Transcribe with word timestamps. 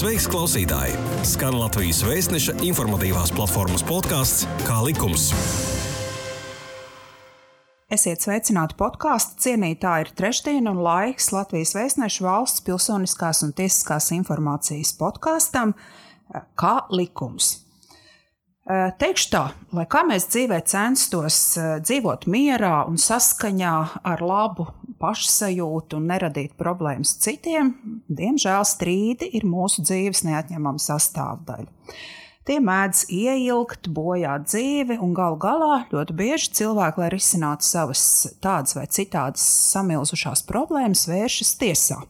Sveiks, 0.00 0.24
klausītāji! 0.32 0.94
Skan 1.28 1.58
Latvijas 1.60 1.98
vēstneša 2.08 2.54
informatīvās 2.64 3.34
platformas 3.36 3.82
podkāsts 3.84 4.46
Kā 4.64 4.78
likums. 4.80 5.26
Esiet 7.92 8.24
sveicināti 8.24 8.78
podkāstu 8.80 9.36
cienītāji. 9.44 10.06
Ir 10.06 10.12
trešdiena 10.16 10.72
un 10.72 10.80
laiks 10.86 11.28
Latvijas 11.36 11.74
vēstneša 11.76 12.24
valsts 12.24 12.64
pilsoniskās 12.64 13.44
un 13.44 13.52
tiesiskās 13.52 14.08
informācijas 14.16 14.94
podkāstam 14.96 15.76
Kā 16.56 16.76
likums. 16.96 17.58
Teikšu 18.70 19.30
tā, 19.32 19.40
lai 19.74 19.82
kā 19.90 20.04
mēs 20.06 20.28
dzīvē 20.30 20.60
censtos 20.68 21.40
dzīvot 21.82 22.28
mierā 22.30 22.84
un 22.86 23.00
saskaņā 23.02 23.74
ar 24.06 24.22
labu 24.22 24.68
pašsajūtu 25.00 25.98
un 25.98 26.06
neradīt 26.12 26.54
problēmas 26.60 27.16
citiem, 27.24 27.72
diemžēl 28.06 28.62
strīdi 28.68 29.30
ir 29.34 29.48
mūsu 29.48 29.82
dzīves 29.82 30.22
neatņemama 30.28 30.82
sastāvdaļa. 30.86 31.66
Tie 32.46 32.56
mēdz 32.62 33.04
ieilgt, 33.14 33.90
bojāt 33.94 34.46
dzīvi, 34.48 34.96
un 35.02 35.12
galu 35.14 35.36
galā 35.40 35.74
ļoti 35.90 36.16
bieži 36.16 36.54
cilvēki, 36.60 37.02
lai 37.02 37.10
risinātu 37.12 37.66
savas 37.66 38.02
tādas 38.42 38.78
vai 38.78 38.86
citādas 38.90 39.44
samilzušās 39.74 40.46
problēmas, 40.48 41.08
vēršas 41.10 41.56
tiesā. 41.60 42.00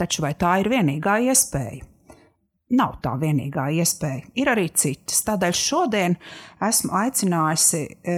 Taču 0.00 0.24
vai 0.24 0.32
tā 0.38 0.56
ir 0.62 0.72
vienīgā 0.72 1.20
iespēja? 1.28 1.86
Nav 2.72 2.96
tā 3.04 3.14
vienīgā 3.20 3.66
iespēja. 3.76 4.24
Ir 4.40 4.48
arī 4.52 4.66
citas. 4.72 5.20
Tādēļ 5.26 5.56
šodien 5.58 6.16
esmu 6.64 6.94
aicinājusi 6.96 7.82
e, 7.84 8.16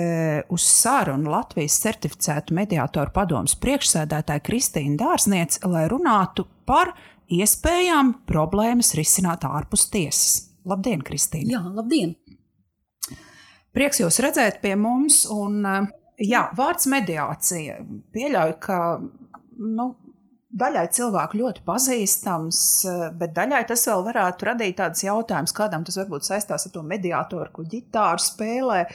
uz 0.55 0.67
sarunu 0.71 1.33
Latvijas 1.33 1.81
certificētu 1.83 2.55
mediātoru 2.57 3.13
padomus 3.15 3.57
priekšsēdētāju 3.63 4.45
Kristīnu 4.47 4.99
Dārznieci, 5.03 5.63
lai 5.67 5.87
runātu 5.91 6.47
par 6.69 6.95
iespējām 7.33 8.15
problēmas 8.29 8.95
risināt 8.99 9.47
ārpus 9.49 9.89
tiesas. 9.91 10.53
Labdien, 10.67 11.03
Kristīne! 11.07 11.51
Jā, 11.57 11.63
labdien! 11.75 12.17
Prieks 13.77 14.01
jūs 14.01 14.23
redzēt 14.25 14.63
pie 14.63 14.73
mums. 14.81 15.25
Un, 15.33 15.61
e, 15.67 15.77
jā, 16.25 16.47
vārds 16.57 16.89
mediācija. 16.91 17.83
Pieļauju, 18.15 18.59
ka 18.63 18.81
nu, 19.59 19.91
daļai 20.57 20.87
cilvēku 20.97 21.41
ļoti 21.41 21.63
pazīstams, 21.67 22.61
eh, 22.89 23.05
bet 23.19 23.35
daļai 23.37 23.63
tas 23.69 23.85
vēl 23.91 24.05
varētu 24.09 24.49
radīt 24.51 24.79
tādus 24.81 25.05
jautājumus, 25.07 25.55
kādam 25.57 25.85
tas 25.85 25.99
varbūt 26.01 26.29
saistās 26.29 26.67
ar 26.67 26.73
to 26.75 26.83
mediātoru, 26.83 27.53
ko 27.53 27.65
ģitāru 27.65 28.23
spēlē. 28.23 28.87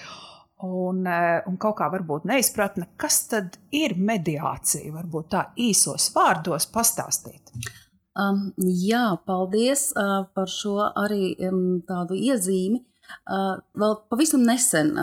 Un, 0.62 1.08
eh, 1.08 1.42
un 1.48 1.58
kaut 1.58 1.78
kā 1.80 1.90
varbūt 1.90 2.28
neizpratne, 2.30 2.88
kas 2.98 3.28
tad 3.28 3.58
ir 3.72 3.96
mediācija? 3.98 4.94
Varbūt 4.94 5.30
tā 5.30 5.46
īsos 5.58 6.12
vārdos 6.14 6.68
pastāstīt. 6.70 7.54
Um, 8.14 8.54
jā, 8.58 9.18
paldies 9.26 9.94
uh, 9.96 10.26
par 10.36 10.50
šo 10.52 10.92
arī 11.00 11.32
um, 11.48 11.82
tādu 11.88 12.18
iezīmi. 12.20 12.84
Vēl 13.82 13.98
pavisam 14.12 14.44
nesen 14.48 14.94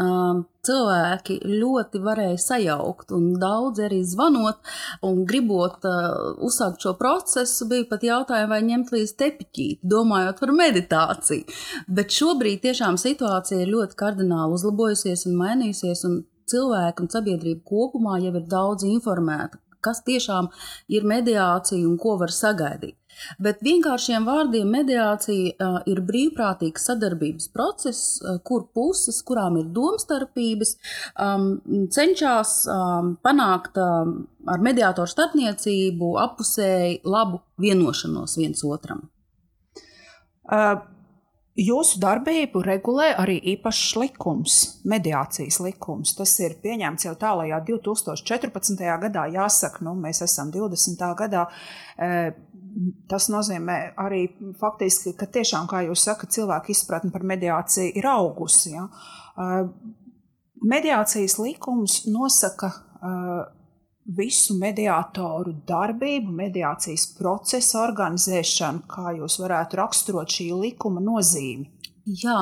cilvēki 0.69 1.39
ļoti 1.47 2.01
varēja 2.05 2.39
sajaukt, 2.43 3.13
un 3.17 3.31
daudzi 3.41 3.85
arī 3.87 4.01
zvanot 4.05 4.59
un 5.07 5.23
gribot 5.29 5.87
uzsākt 6.45 6.85
šo 6.85 6.95
procesu, 6.99 7.69
bija 7.71 7.87
pat 7.91 8.05
jautājumi, 8.05 8.51
vai 8.53 8.61
ņemt 8.67 8.93
līdzi 8.95 9.17
tepiķīti, 9.23 9.79
domājot 9.95 10.43
par 10.43 10.55
meditāciju. 10.57 11.47
Bet 11.89 12.13
šobrīd 12.15 12.65
tiešām 12.67 12.99
situācija 13.01 13.63
ir 13.63 13.73
ļoti 13.77 13.99
kardināli 14.03 14.59
uzlabojusies 14.59 15.25
un 15.31 15.39
mainījusies, 15.41 16.05
un 16.09 16.21
cilvēki 16.49 17.05
un 17.05 17.11
sabiedrība 17.13 17.65
kopumā 17.69 18.19
jau 18.25 18.35
ir 18.35 18.47
daudz 18.51 18.87
informēta, 18.89 19.61
kas 19.85 20.03
tiešām 20.07 20.51
ir 20.93 21.07
mediācija 21.09 21.87
un 21.87 21.99
ko 22.01 22.17
var 22.21 22.33
sagaidīt. 22.35 22.97
Bet 23.43 23.63
vienkāršiem 23.67 24.27
vārdiem 24.29 24.71
mediācija 24.73 25.55
uh, 25.55 25.79
ir 25.91 26.03
brīvprātīgs 26.07 26.89
sadarbības 26.91 27.49
process, 27.55 28.19
uh, 28.23 28.39
kur 28.45 28.67
puses, 28.75 29.21
kurām 29.27 29.59
ir 29.61 29.71
domstarpības, 29.75 30.75
um, 31.15 31.49
cenšas 31.95 32.59
um, 32.73 33.15
panākt 33.25 33.81
um, 33.83 34.21
ar 34.49 34.63
mediātoru 34.65 35.11
starpniecību 35.11 36.13
apusēji 36.25 37.01
labu 37.09 37.43
vienošanos 37.63 38.39
viens 38.41 38.65
otram. 38.67 39.09
Uh. 40.49 40.79
Jūsu 41.59 41.99
darbību 41.99 42.61
regulē 42.63 43.09
arī 43.19 43.35
īpašs 43.57 43.97
likums, 43.99 44.59
mediācijas 44.87 45.57
likums. 45.65 46.13
Tas 46.15 46.37
ir 46.39 46.55
pieņemts 46.63 47.09
jau 47.09 47.17
tālākajā 47.19 47.59
2014. 47.67 48.85
gadā. 49.03 49.25
Jāsaka, 49.35 49.83
nu, 49.83 49.97
mēs 49.99 50.23
esam 50.23 50.53
20. 50.55 51.03
gadā. 51.19 51.49
Tas 53.11 53.27
nozīmē 53.33 53.79
arī 53.99 54.25
faktiski, 54.61 55.15
ka 55.19 55.27
tiešām, 55.35 55.67
kā 55.71 55.83
jūs 55.89 56.05
sakat, 56.07 56.31
cilvēku 56.37 56.71
izpratne 56.75 57.11
par 57.11 57.25
mediāciju 57.27 57.97
ir 57.99 58.07
augusi. 58.07 58.77
Ja? 58.77 58.85
Mediācijas 60.63 61.39
likums 61.43 62.05
nosaka 62.07 62.71
visu 64.19 64.55
mediātoru 64.61 65.57
darbību, 65.69 66.33
mediācijas 66.39 67.09
procesa 67.19 67.83
organizēšanu, 67.83 68.87
kā 68.89 69.17
jūs 69.19 69.41
varētu 69.43 69.81
raksturot 69.83 70.39
šī 70.39 70.53
likuma 70.63 71.03
nozīmi? 71.05 71.75
Jā, 72.09 72.39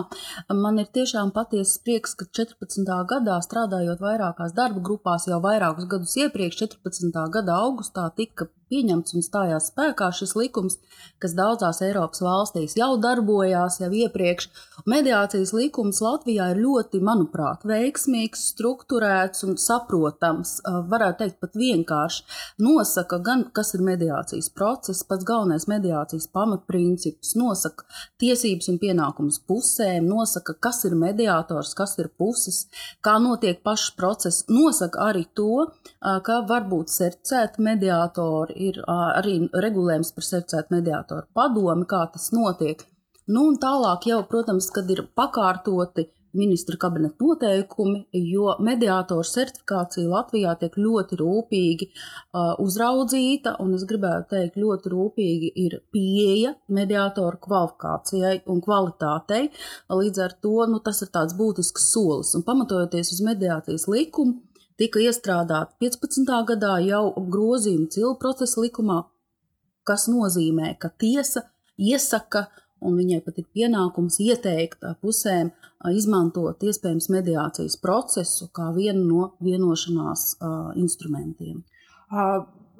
man 0.55 0.79
ir 0.79 0.87
tiešām 0.95 1.33
patiesa 1.35 1.81
prieks, 1.83 2.13
ka 2.15 2.29
14. 2.39 2.87
gadā, 3.11 3.41
strādājot 3.43 4.05
vairākās 4.05 4.55
darba 4.55 4.85
grupās, 4.85 5.27
jau 5.27 5.41
vairākus 5.43 5.89
gadus 5.91 6.15
iepriekš, 6.23 6.61
14. 6.61 7.25
gada 7.35 7.57
augustā, 7.65 8.05
tika 8.15 8.47
pieņemts 8.71 9.15
un 9.17 9.25
stājās 9.25 9.71
spēkā 9.71 10.11
šis 10.15 10.35
likums, 10.39 10.79
kas 11.23 11.35
daudzās 11.39 11.81
Eiropas 11.87 12.23
valstīs 12.25 12.77
jau 12.79 12.93
darbojās 13.01 13.79
jau 13.83 13.91
iepriekš. 13.95 14.49
Mediācijas 14.89 15.53
likums 15.57 16.01
Latvijā 16.05 16.51
ir 16.53 16.61
ļoti, 16.63 17.01
manuprāt, 17.05 17.65
veiksmīgs, 17.67 18.45
strukturēts 18.53 19.47
un 19.47 19.57
saprotams. 19.61 20.57
Varētu 20.91 21.23
teikt, 21.23 21.39
pat 21.43 21.57
vienkārši 21.59 22.25
nosaka 22.63 23.21
gan, 23.25 23.47
kas 23.57 23.75
ir 23.77 23.85
mediācijas 23.87 24.51
process, 24.55 25.05
pats 25.07 25.27
galvenais 25.27 25.69
mediācijas 25.71 26.29
pamatprincips, 26.35 27.35
nosaka 27.39 27.87
tiesības 28.23 28.71
un 28.73 28.81
pienākumus 28.83 29.41
pusēm, 29.49 30.07
nosaka, 30.11 30.57
kas 30.69 30.85
ir 30.89 30.97
mediātors, 30.99 31.75
kas 31.79 31.97
ir 32.03 32.11
puses, 32.19 32.65
kā 33.05 33.17
notiek 33.23 33.63
pašs 33.67 33.95
process, 33.99 34.45
nosaka 34.51 35.09
arī 35.11 35.27
to, 35.37 35.67
ka 36.01 36.41
var 36.49 36.67
būt 36.71 36.93
certificēti 36.93 37.65
mediātori 37.67 38.56
ir 38.69 38.83
arī 38.89 39.39
regulējums 39.53 40.13
par 40.17 40.29
certificētu 40.29 40.77
mediātoru 40.79 41.27
padomi, 41.37 41.87
kā 41.89 42.05
tas 42.13 42.31
notiek. 42.35 42.85
Nu, 43.27 43.49
un 43.51 43.57
tālāk 43.59 44.07
jau, 44.07 44.21
protams, 44.31 44.69
kad 44.71 44.91
ir 44.93 45.03
pakārtoti 45.19 46.07
ministra 46.37 46.77
kabineta 46.77 47.25
noteikumi, 47.25 48.03
jo 48.29 48.53
mediātoru 48.63 49.25
certifikācija 49.25 50.09
Latvijā 50.11 50.53
tiek 50.61 50.77
ļoti 50.79 51.19
rūpīgi 51.21 51.89
uzraudzīta, 52.63 53.57
un 53.65 53.73
es 53.79 53.87
gribētu 53.89 54.29
teikt, 54.35 54.59
ļoti 54.61 54.93
rūpīgi 54.93 55.53
ir 55.65 55.79
pieeja 55.95 56.53
mediātoru 56.69 57.41
kvalifikācijai 57.47 58.43
un 58.53 58.61
kvalitātei. 58.65 59.49
Līdz 59.89 60.25
ar 60.27 60.37
to 60.45 60.67
nu, 60.71 60.83
tas 60.85 61.01
ir 61.03 61.13
tāds 61.15 61.37
būtisks 61.39 61.89
solis, 61.95 62.35
un 62.37 62.45
pamatojoties 62.47 63.15
uz 63.17 63.25
mediācijas 63.27 63.89
likumu, 63.91 64.43
tika 64.81 65.01
iestrādāti 65.01 65.77
15. 65.87 66.33
gadā 66.51 66.77
jau 66.85 67.05
grozījumi 67.17 67.89
cilvu 67.93 68.15
procesa 68.21 68.61
likumā, 68.65 69.03
kas 69.87 70.09
nozīmē, 70.13 70.75
ka 70.81 70.91
tiesa 71.01 71.47
iesaka, 71.79 72.47
un 72.85 72.99
viņai 72.99 73.23
pat 73.25 73.39
ir 73.41 73.47
pienākums 73.57 74.19
ieteikt 74.21 74.85
pusēm 75.01 75.53
izmantot 75.93 76.61
iespējams 76.67 77.09
mediācijas 77.15 77.79
procesu 77.81 78.51
kā 78.55 78.69
vienu 78.77 79.05
no 79.07 79.29
vienošanās 79.45 80.37
instrumentiem. 80.77 81.63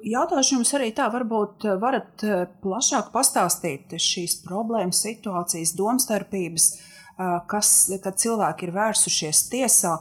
Jautāšu 0.07 0.59
jums 0.59 0.73
arī 0.77 0.91
tā, 0.93 1.07
varbūt 1.09 1.65
varat 1.81 2.21
plašāk 2.61 3.09
pastāstīt 3.15 3.95
šīs 3.97 4.37
problēmas, 4.43 5.01
situācijas, 5.01 5.73
domstarpības, 5.79 6.67
kas, 7.49 7.71
kad 8.03 8.21
cilvēki 8.21 8.67
ir 8.67 8.75
vērsušies 8.75 9.41
tiesā, 9.49 9.95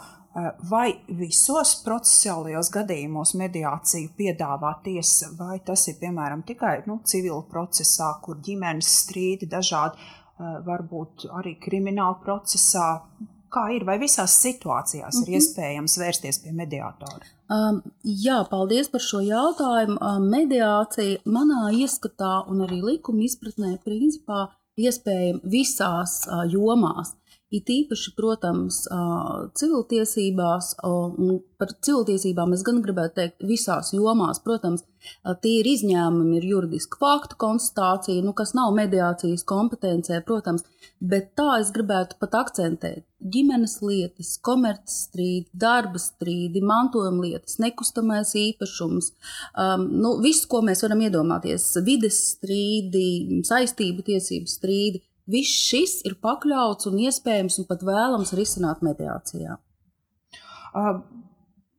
vai 0.71 0.91
visos 1.17 1.77
procesuālajos 1.85 2.69
gadījumos 2.75 3.33
mediāciju 3.41 4.11
piedāvā 4.19 4.75
tiesa, 4.85 5.31
vai 5.39 5.61
tas 5.65 5.87
ir 5.89 5.97
piemēram 6.01 6.43
tikai 6.47 6.83
nu, 6.87 6.99
civila 7.09 7.41
procesā, 7.49 8.11
kur 8.25 8.37
ģimenes 8.45 8.91
strīdi 9.03 9.49
dažādi, 9.49 9.97
eh, 9.97 10.59
varbūt 10.67 11.29
arī 11.41 11.57
krimināla 11.63 12.21
procesā? 12.25 13.01
Kā 13.57 13.71
ir, 13.73 13.87
vai 13.89 13.97
visās 13.99 14.35
situācijās 14.43 15.15
mm 15.15 15.23
-hmm. 15.23 15.29
ir 15.29 15.29
mhm. 15.29 15.37
iespējams 15.41 15.99
vērsties 15.99 16.43
pie 16.43 16.53
mediātora? 16.53 17.25
Um, 17.49 17.83
jā, 18.03 18.45
paldies 18.51 18.89
par 18.89 19.01
šo 19.01 19.21
jautājumu. 19.21 19.97
Um, 20.03 20.29
mediācija 20.29 21.19
manā 21.25 21.71
ieskatā 21.73 22.51
un 22.51 22.61
arī 22.61 22.83
likuma 22.83 23.23
izpratnē 23.23 23.79
principā 23.85 24.49
iespējama 24.77 25.41
visās 25.45 26.27
uh, 26.27 26.45
jomās 26.51 27.15
It 27.57 27.71
īpaši, 27.73 28.13
protams, 28.19 28.83
civiltiesībās, 29.57 30.73
un 30.85 31.39
par 31.61 31.73
civiltiesībām 31.87 32.53
es 32.57 32.65
gan 32.67 32.83
gribētu 32.85 33.17
teikt 33.21 33.47
visās 33.49 33.93
jomās, 33.97 34.43
protams, 34.45 34.85
tie 35.43 35.61
ir 35.61 35.69
izņēmumi, 35.71 36.37
ir 36.41 36.49
juridiska 36.51 36.99
faktu 37.01 37.39
konstatācija, 37.41 38.25
nu, 38.27 38.35
kas 38.37 38.53
nav 38.59 38.75
mediācijas 38.77 39.47
kompetencē, 39.49 40.21
protams, 40.27 40.67
bet 41.01 41.33
tā 41.39 41.61
es 41.63 41.73
gribētu 41.75 42.19
pat 42.21 42.37
akcentēt. 42.43 43.07
Ģimenes 43.33 43.79
lietas, 43.81 44.35
komercstrīdi, 44.45 45.49
darba 45.57 46.01
strīdi, 46.03 46.61
mantojuma 46.67 47.25
lietas, 47.25 47.57
nekustamais 47.63 48.35
īpašums, 48.37 49.13
um, 49.57 49.89
nu, 50.03 50.17
viss, 50.25 50.45
ko 50.51 50.61
mēs 50.67 50.85
varam 50.85 51.07
iedomāties, 51.07 51.71
vides 51.87 52.21
strīdi, 52.35 53.43
saistību 53.49 54.05
tiesību 54.11 54.53
strīdi, 54.53 55.03
Viss 55.27 55.63
šis 55.69 56.01
ir 56.07 56.19
pakļauts 56.23 56.87
un 56.91 57.01
iespējams 57.03 57.59
un 57.59 57.67
pat 57.67 57.83
vēlams 57.87 58.35
risināt 58.39 58.83
mediācijā. 58.87 59.57
Uh, 60.77 61.01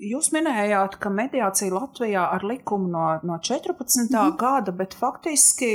jūs 0.03 0.31
minējāt, 0.35 0.97
ka 0.99 1.11
mediācija 1.13 1.71
Latvijā 1.73 2.25
ar 2.33 2.43
likumu 2.43 2.89
no, 2.91 3.05
no 3.23 3.39
14. 3.39 4.09
Mm 4.09 4.09
-hmm. 4.11 4.37
gada, 4.37 4.71
bet 4.71 4.93
faktiski 4.93 5.71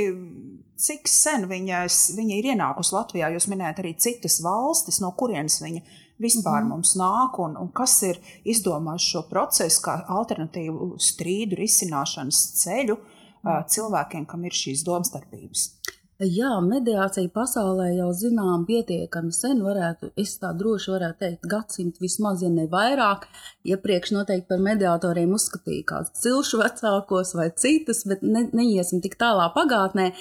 cik 0.83 1.07
sen 1.07 1.47
viņas, 1.49 2.15
viņa 2.17 2.37
ir 2.37 2.49
ienākusi 2.53 2.95
Latvijā? 2.95 3.31
Jūs 3.33 3.47
minējāt 3.51 3.79
arī 3.83 3.95
citas 3.97 4.39
valstis, 4.43 4.99
no 5.01 5.11
kurienes 5.11 5.61
viņa 5.61 5.81
vispār 6.19 6.61
mm 6.61 6.65
-hmm. 6.65 6.69
mums 6.69 6.95
nāk 6.95 7.39
un, 7.39 7.57
un 7.57 7.71
kas 7.71 8.01
ir 8.03 8.19
izdomājis 8.43 9.09
šo 9.11 9.23
procesu 9.29 9.81
kā 9.81 10.05
alternatīvu 10.07 10.95
strīdu 10.99 11.55
risināšanas 11.55 12.41
ceļu 12.63 12.97
uh, 12.97 13.65
cilvēkiem, 13.67 14.25
kam 14.25 14.45
ir 14.45 14.51
šīs 14.51 14.85
domstarpības. 14.85 15.82
Jā, 16.21 16.59
mediācija 16.61 17.25
pasaulē 17.33 17.87
jau 17.95 18.11
zinām 18.13 18.67
pietiekami 18.67 19.33
sen, 19.33 19.63
varētu, 19.65 20.11
es 20.21 20.35
tā 20.37 20.51
droši 20.53 20.91
varētu 20.93 21.19
teikt, 21.23 21.47
gadsimtu 21.49 22.03
vismaz, 22.03 22.43
ja 22.45 22.51
ne 22.53 22.67
vairāk. 22.69 23.25
Iepriekš 23.65 24.13
noteikti 24.13 24.45
par 24.51 24.61
mediātoriem 24.61 25.33
uzskatīja 25.33 25.87
kāds 25.89 26.13
cilšu 26.21 26.61
vecākos 26.61 27.33
vai 27.33 27.49
citus, 27.57 28.03
bet 28.05 28.21
ne, 28.21 28.45
neiesim 28.53 29.01
tik 29.01 29.17
tālā 29.17 29.49
pagātnē. 29.57 30.11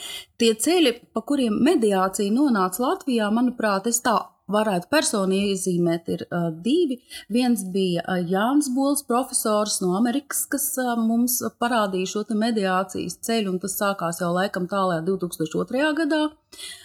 Tie 0.40 0.54
ceļi, 0.56 0.96
pa 1.12 1.20
kuriem 1.28 1.60
mediācija 1.60 2.32
nonāca 2.32 2.86
Latvijā, 2.86 3.28
manuprāt, 3.28 3.92
es 3.92 4.00
tā 4.00 4.16
varētu 4.50 4.88
personīgi 4.90 5.52
iezīmēt, 5.54 6.08
ir 6.12 6.24
uh, 6.28 6.50
divi. 6.64 6.98
Viens 7.32 7.62
bija 7.72 8.02
uh, 8.02 8.20
Jānis 8.26 8.70
Bols, 8.74 9.04
profesors 9.06 9.80
no 9.84 9.94
Amerikas, 9.98 10.44
kas 10.50 10.68
uh, 10.82 10.94
mums 10.98 11.38
parādīja 11.62 12.14
šo 12.14 12.24
mediācijas 12.42 13.18
ceļu, 13.22 13.54
un 13.54 13.62
tas 13.62 13.76
sākās 13.78 14.22
jau 14.22 14.32
laikam 14.34 14.68
tālāk 14.70 15.04
2002. 15.08 15.92
gadā. 16.02 16.22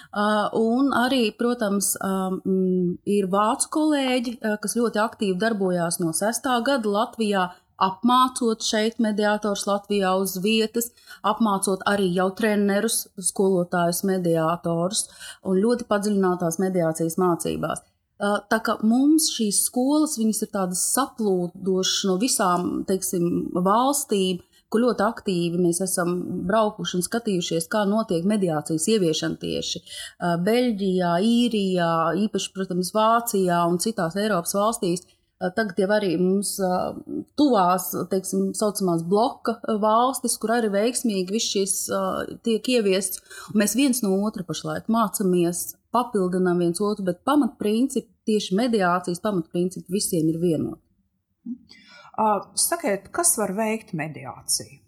Uh, 0.08 0.48
un 0.56 0.94
arī, 0.96 1.34
protams, 1.36 1.92
um, 2.02 2.40
ir 3.06 3.28
vācu 3.32 3.72
kolēģi, 3.76 4.38
uh, 4.40 4.56
kas 4.62 4.78
ļoti 4.80 5.02
aktīvi 5.04 5.40
darbojās 5.42 6.00
no 6.00 6.14
6. 6.16 6.48
gada 6.66 6.94
Latvijā 6.94 7.50
apmācot 7.82 8.64
šeit 8.66 9.02
mediātors 9.04 9.66
Latvijā 9.70 10.14
uz 10.22 10.38
vietas, 10.44 10.90
apmācot 11.26 11.84
arī 11.90 12.10
jau 12.16 12.30
trenerus, 12.38 13.06
skolotājus, 13.30 14.04
mediātorus 14.08 15.06
un 15.46 15.62
ļoti 15.62 15.88
padziļinātās 15.90 16.60
mediācijas 16.64 17.20
mācībās. 17.22 17.86
Tā 18.18 18.58
kā 18.66 18.80
mums 18.82 19.30
šīs 19.36 19.62
skolas 19.68 20.18
ir 20.18 20.50
tādas 20.50 20.82
saplūdošas 20.96 22.06
no 22.10 22.16
visām 22.18 22.70
teiksim, 22.90 23.52
valstīm, 23.54 24.40
kur 24.74 24.82
ļoti 24.84 25.04
aktīvi 25.06 25.62
mēs 25.62 25.80
esam 25.86 26.16
braukuši 26.50 26.98
un 26.98 27.06
skatījušies, 27.06 27.70
kā 27.72 27.86
notiek 27.88 28.26
mediācijas 28.28 28.88
ieviešana 28.96 29.38
tieši 29.40 29.84
Beļģijā, 30.48 31.12
Īrijā, 31.24 31.92
īpaši, 32.26 32.52
protams, 32.56 32.92
Vācijā 32.96 33.62
un 33.70 33.80
citās 33.84 34.18
Eiropas 34.20 34.58
valstīs 34.58 35.06
Tagad 35.38 35.78
jau 35.78 35.88
arī 35.94 36.16
mums 36.18 36.56
tuvās, 37.38 37.92
teiksim, 38.10 38.48
saucamās 38.58 39.04
bloka 39.06 39.54
valstis, 39.84 40.34
kur 40.42 40.56
arī 40.56 40.72
veiksmīgi 40.74 41.36
viss 41.36 41.52
šis 41.54 41.76
tiek 42.48 42.70
ieviests. 42.74 43.22
Mēs 43.54 43.76
viens 43.78 44.02
no 44.02 44.16
otra 44.26 44.42
pašlaik 44.48 44.90
mācāmies, 44.90 45.76
papildinām 45.94 46.64
viens 46.66 46.82
otru, 46.82 47.06
bet 47.06 47.22
pamatprincipi, 47.28 48.10
tieši 48.26 48.58
mediācijas 48.58 49.22
pamatprincipi 49.22 49.94
visiem 49.94 50.34
ir 50.34 50.42
vienoti. 50.42 50.82
Sakiet, 52.58 53.12
kas 53.14 53.38
var 53.38 53.54
veikt 53.54 53.94
mediāciju? 53.94 54.82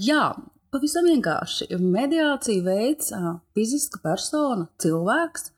Jā, 0.00 0.24
pavisam 0.72 1.12
vienkārši. 1.12 1.68
Mediāciju 1.76 2.64
veids 2.64 3.12
fiziska 3.52 4.00
persona, 4.00 4.70
cilvēks, 4.80 5.50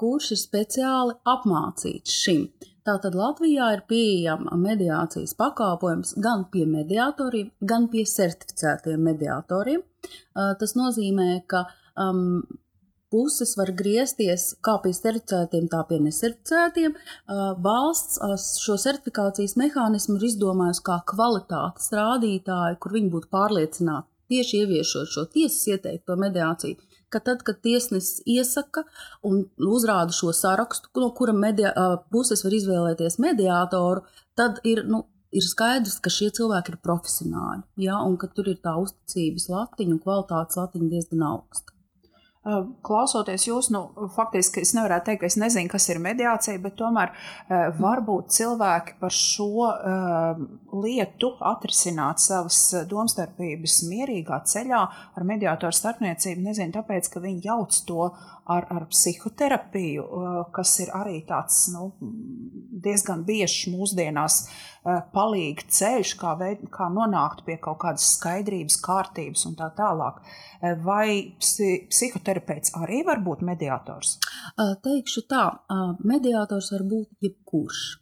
kurš 0.00 0.32
ir 0.32 0.40
speciāli 0.48 1.20
apmācīts 1.28 2.20
šim. 2.24 2.46
Tātad 2.86 3.14
Latvijā 3.14 3.68
ir 3.76 3.84
pieejama 3.90 4.56
mediācijas 4.58 5.36
pakalpojums 5.38 6.16
gan 6.22 6.48
pie 6.50 6.64
mediatoriem, 6.66 7.52
gan 7.62 7.86
pie 7.92 8.02
certificētiem 8.08 9.04
mediatoriem. 9.06 9.84
Tas 10.34 10.74
nozīmē, 10.74 11.28
ka 11.46 11.66
um, 11.94 12.42
puses 13.12 13.52
var 13.60 13.70
griezties 13.78 14.48
kā 14.66 14.78
pie 14.82 14.94
certificētiem, 14.96 15.68
tā 15.70 15.82
pie 15.88 16.00
necertificētiem. 16.02 16.96
Valsts 17.66 18.56
šo 18.64 18.78
certifikācijas 18.80 19.54
mehānismu 19.60 20.18
ir 20.18 20.30
izdomājusi 20.32 20.86
kā 20.88 20.98
kvalitātes 21.12 21.92
rādītāju, 21.94 22.80
kur 22.82 22.96
viņi 22.96 23.12
būtu 23.12 23.30
pārliecināti 23.36 24.08
tieši 24.32 24.64
ieviešot 24.64 25.12
šo 25.12 25.26
tiesas 25.34 25.62
ieteikto 25.74 26.16
mediāciju 26.16 26.91
ka 27.12 27.20
tad, 27.24 27.44
kad 27.46 27.60
tiesnesis 27.64 28.22
iesaka 28.28 28.84
un 29.28 29.44
uzrāda 29.68 30.14
šo 30.16 30.32
sarakstu, 30.36 30.90
no 31.00 31.10
kura 31.16 31.34
media, 31.36 31.72
puses 32.12 32.44
var 32.46 32.56
izvēlēties 32.56 33.18
mediātoru, 33.22 34.06
tad 34.38 34.62
ir, 34.68 34.84
nu, 34.88 35.04
ir 35.32 35.44
skaidrs, 35.46 35.98
ka 36.04 36.12
šie 36.12 36.30
cilvēki 36.38 36.74
ir 36.74 36.80
profesionāļi. 36.84 37.62
Ja, 37.86 38.00
un 38.06 38.18
ka 38.20 38.30
tur 38.32 38.50
ir 38.52 38.60
tā 38.64 38.74
uzticības 38.80 39.48
latiņa 39.52 39.96
un 39.96 40.02
kvalitātes 40.02 40.60
latiņa 40.60 40.90
diezgan 40.96 41.28
augsta. 41.28 41.76
Klausoties 42.42 43.44
jūs, 43.46 43.68
nu, 43.70 43.84
faktiski 44.16 44.64
es 44.64 44.72
nevaru 44.74 44.96
teikt, 45.06 45.20
ka 45.20 45.28
es 45.28 45.36
nezinu, 45.38 45.70
kas 45.70 45.84
ir 45.92 46.00
mediācija, 46.02 46.58
bet 46.64 46.74
tomēr 46.80 47.12
varbūt 47.78 48.32
cilvēki 48.34 48.96
par 48.98 49.14
šo 49.14 49.68
lietu 50.82 51.30
atrisināt 51.52 52.18
savas 52.24 52.58
domstarpības 52.90 53.76
mierīgā 53.86 54.40
ceļā 54.50 54.82
ar 54.90 55.28
mediātoru 55.28 55.78
starpniecību, 55.78 56.42
nezinu, 56.48 56.74
tāpēc, 56.74 57.12
ka 57.14 57.22
viņi 57.22 57.46
jauc 57.46 57.78
to 57.86 58.10
ar, 58.50 58.66
ar 58.74 58.88
psihoterapiju, 58.90 60.08
kas 60.54 60.74
ir 60.82 60.90
arī 60.98 61.20
tāds 61.28 61.68
nu, 61.70 61.92
diezgan 62.82 63.22
biežs 63.26 63.68
mūsdienās 63.70 64.42
palīga 65.14 65.68
ceļš, 65.70 66.14
kā, 66.18 66.34
veid, 66.40 66.64
kā 66.74 66.88
nonākt 66.90 67.44
pie 67.46 67.54
kaut 67.62 67.78
kādas 67.84 68.08
skaidrības, 68.16 68.80
kārtības 68.82 69.46
un 69.46 69.54
tā 69.58 69.70
tālāk. 69.78 70.18
Vai 70.82 71.36
psihoterapeits 72.32 72.72
arī 72.76 73.04
var 73.04 73.20
būt 73.22 73.42
mediātors? 73.42 74.18
Teikšu 74.56 75.26
tā, 75.28 75.44
mediātors 76.04 76.72
var 76.72 76.82
būt 76.82 77.08
jebkurš. 77.20 77.98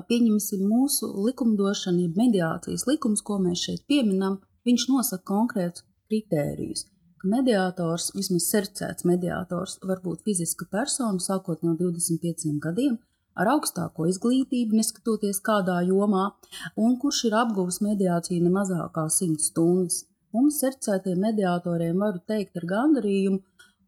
Pieņemsim 0.00 0.62
mūsu 0.64 1.10
likumdošanu, 1.26 2.06
jeb 2.06 2.16
mediācijas 2.16 2.86
likums, 2.86 3.22
ko 3.22 3.38
mēs 3.38 3.66
šeit 3.66 3.84
pieminam, 3.88 4.40
viņš 4.64 4.88
nosaka 4.88 5.24
konkrētus 5.24 5.84
kritērijus 6.08 6.86
mediātors, 7.20 8.14
vismaz 8.16 8.46
cercēts 8.48 9.04
mediātors, 9.04 9.78
var 9.84 10.00
būt 10.00 10.22
fiziska 10.24 10.64
persona 10.72 11.20
sākot 11.20 11.60
no 11.62 11.74
25 11.76 12.56
gadiem, 12.64 12.96
ar 13.36 13.50
augstāko 13.52 14.06
izglītību, 14.08 14.78
neskatoties 14.78 15.42
kādā 15.44 15.82
jomā, 15.84 16.30
un 16.76 16.96
kurš 16.96 17.26
ir 17.28 17.36
apguvis 17.36 17.82
mediāciju 17.84 18.40
ne 18.40 18.54
mazāk 18.54 18.94
kā 18.96 19.04
100 19.04 19.36
stundas. 19.36 20.06
Mums 20.32 20.62
cercētiem 20.62 21.20
mediātoriem 21.20 22.00
varu 22.00 22.22
teikt 22.24 22.56
ar 22.56 22.64
gandarījumu, 22.72 23.42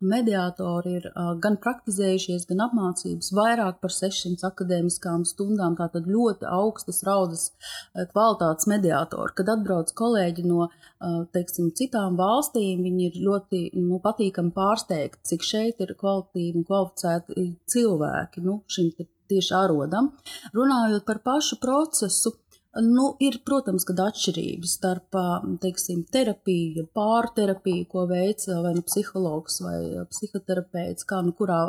mediātori 0.06 0.97
ir 0.99 1.09
gan 1.42 1.56
praktizējušies, 1.62 2.47
gan 2.50 2.64
apmācības 2.66 3.30
vairāk 3.37 3.78
par 3.82 3.94
600 3.94 4.44
akadēmiskām 4.49 5.25
stundām. 5.28 5.76
Tātad 5.78 6.09
ļoti 6.11 6.49
augstas 6.50 7.02
raudas 7.06 7.49
kvalitātes 8.12 8.68
mediātori. 8.71 9.35
Kad 9.38 9.52
atbrauc 9.54 9.94
kolēģi 9.99 10.47
no 10.49 10.68
teiksim, 11.35 11.73
citām 11.78 12.18
valstīm, 12.21 12.82
viņi 12.87 13.09
ir 13.09 13.23
ļoti 13.23 13.64
nu, 13.78 14.02
patīkami 14.04 14.54
pārsteigti, 14.56 15.23
cik 15.32 15.47
šeit 15.47 15.82
ir 15.85 15.97
kvalitīvi 15.99 16.61
un 16.61 16.68
kvalificēti 16.68 17.49
cilvēki 17.73 18.44
nu, 18.47 18.61
šim 18.71 18.92
tieši 19.32 19.54
arodam. 19.56 20.12
Runājot 20.56 21.06
par 21.09 21.23
pašu 21.25 21.59
procesu, 21.62 22.35
Nu, 22.81 23.11
ir, 23.21 23.35
protams, 23.45 23.85
kad 23.85 23.99
atšķirības 24.00 24.75
starp 24.79 25.17
teiksim, 25.61 26.07
terapiju, 26.09 26.87
pārterapiju, 26.97 27.85
ko 27.91 28.07
veic 28.09 28.47
vai 28.49 28.73
nu 28.73 28.81
psihologs 28.87 29.61
vai 29.61 29.76
psihoterapeits, 30.09 31.05
kā 31.05 31.21
nu 31.26 31.35
kurā 31.37 31.61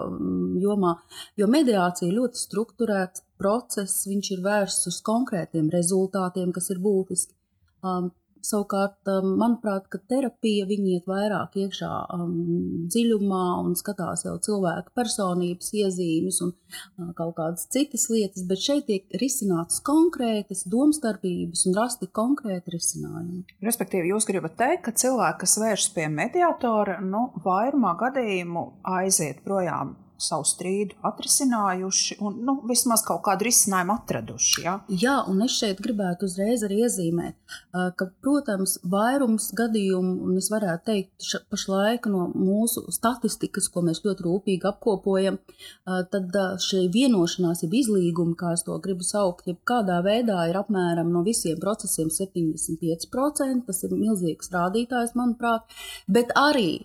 jomā. 0.64 0.94
Jo 1.36 1.50
mediācija 1.52 2.08
ir 2.08 2.16
ļoti 2.22 2.40
strukturēts 2.46 3.26
process, 3.36 4.08
viņš 4.08 4.32
ir 4.38 4.46
vērsts 4.48 4.94
uz 4.94 5.02
konkrētiem 5.04 5.68
rezultātiem, 5.76 6.56
kas 6.56 6.72
ir 6.72 6.80
būtiski. 6.80 7.36
Savukārt, 8.44 8.98
um, 9.08 9.34
manuprāt, 9.40 9.88
terapija 10.12 10.66
iet 10.68 11.06
vairāk 11.08 11.56
iekšā 11.64 11.92
um, 12.12 12.34
dziļumā 12.92 13.44
un 13.64 13.78
skatās 13.80 14.26
jau 14.26 14.36
cilvēka 14.44 14.92
personības 14.98 15.72
iezīmes 15.80 16.42
un 16.44 16.52
uh, 16.52 17.14
kaut 17.16 17.38
kādas 17.38 17.70
citas 17.72 18.10
lietas, 18.12 18.44
bet 18.50 18.60
šeit 18.60 18.86
tiek 18.90 19.18
risinātas 19.22 19.80
konkrētas 19.88 20.66
domstarpības 20.68 21.64
un 21.70 21.80
rasti 21.80 22.12
konkrēti 22.12 22.76
risinājumi. 22.76 23.44
Respektīvi, 23.64 24.12
jūs 24.12 24.28
gribat 24.28 24.60
teikt, 24.60 24.84
ka 24.90 24.98
cilvēki, 25.04 25.44
kas 25.46 25.58
vēršas 25.64 25.96
pie 25.96 26.10
mediatora, 26.12 27.00
nu, 27.00 27.30
vairumā 27.48 27.96
gadījumu 28.04 28.68
aiziet 29.00 29.40
projām 29.48 29.96
savu 30.24 30.48
strīdu 30.48 30.98
atrisinājuši 31.06 32.18
un 32.24 32.40
nu, 32.48 32.58
vismaz 32.70 33.04
kaut 33.06 33.22
kādu 33.28 33.48
risinājumu 33.48 33.96
atraduši. 33.98 34.64
Ja? 34.66 34.76
Jā, 34.90 35.18
un 35.30 35.44
es 35.46 35.58
šeit 35.60 35.82
gribētu 35.84 36.28
uzreiz 36.30 36.64
arī 36.66 36.82
iezīmēt, 36.86 37.36
ka, 37.72 38.10
protams, 38.24 38.78
vairums 38.88 39.50
gadījumu, 39.58 40.16
un 40.28 40.40
es 40.40 40.50
varētu 40.54 40.88
teikt, 40.90 41.28
pašlaik 41.52 42.08
no 42.12 42.28
mūsu 42.34 42.86
statistikas, 42.94 43.70
ko 43.74 43.84
mēs 43.86 44.04
ļoti 44.06 44.26
rūpīgi 44.26 44.70
apkopojam, 44.72 45.40
tad 45.86 46.38
šī 46.64 46.86
vienošanās, 46.94 47.64
jeb 47.66 47.76
izlīguma, 47.82 48.36
kā 48.40 48.54
es 48.58 48.66
to 48.68 48.78
gribu 48.84 49.06
saukt, 49.08 49.48
jeb 49.50 49.60
kādā 49.68 50.00
veidā 50.06 50.48
ir 50.50 50.60
apmēram 50.60 51.12
no 51.14 51.24
visiem 51.26 51.60
procesiem 51.62 52.12
75%. 52.14 53.64
Tas 53.68 53.84
ir 53.86 53.94
milzīgs 53.96 54.52
rādītājs, 54.54 55.14
manuprāt, 55.18 55.68
bet 56.12 56.32
arī 56.40 56.84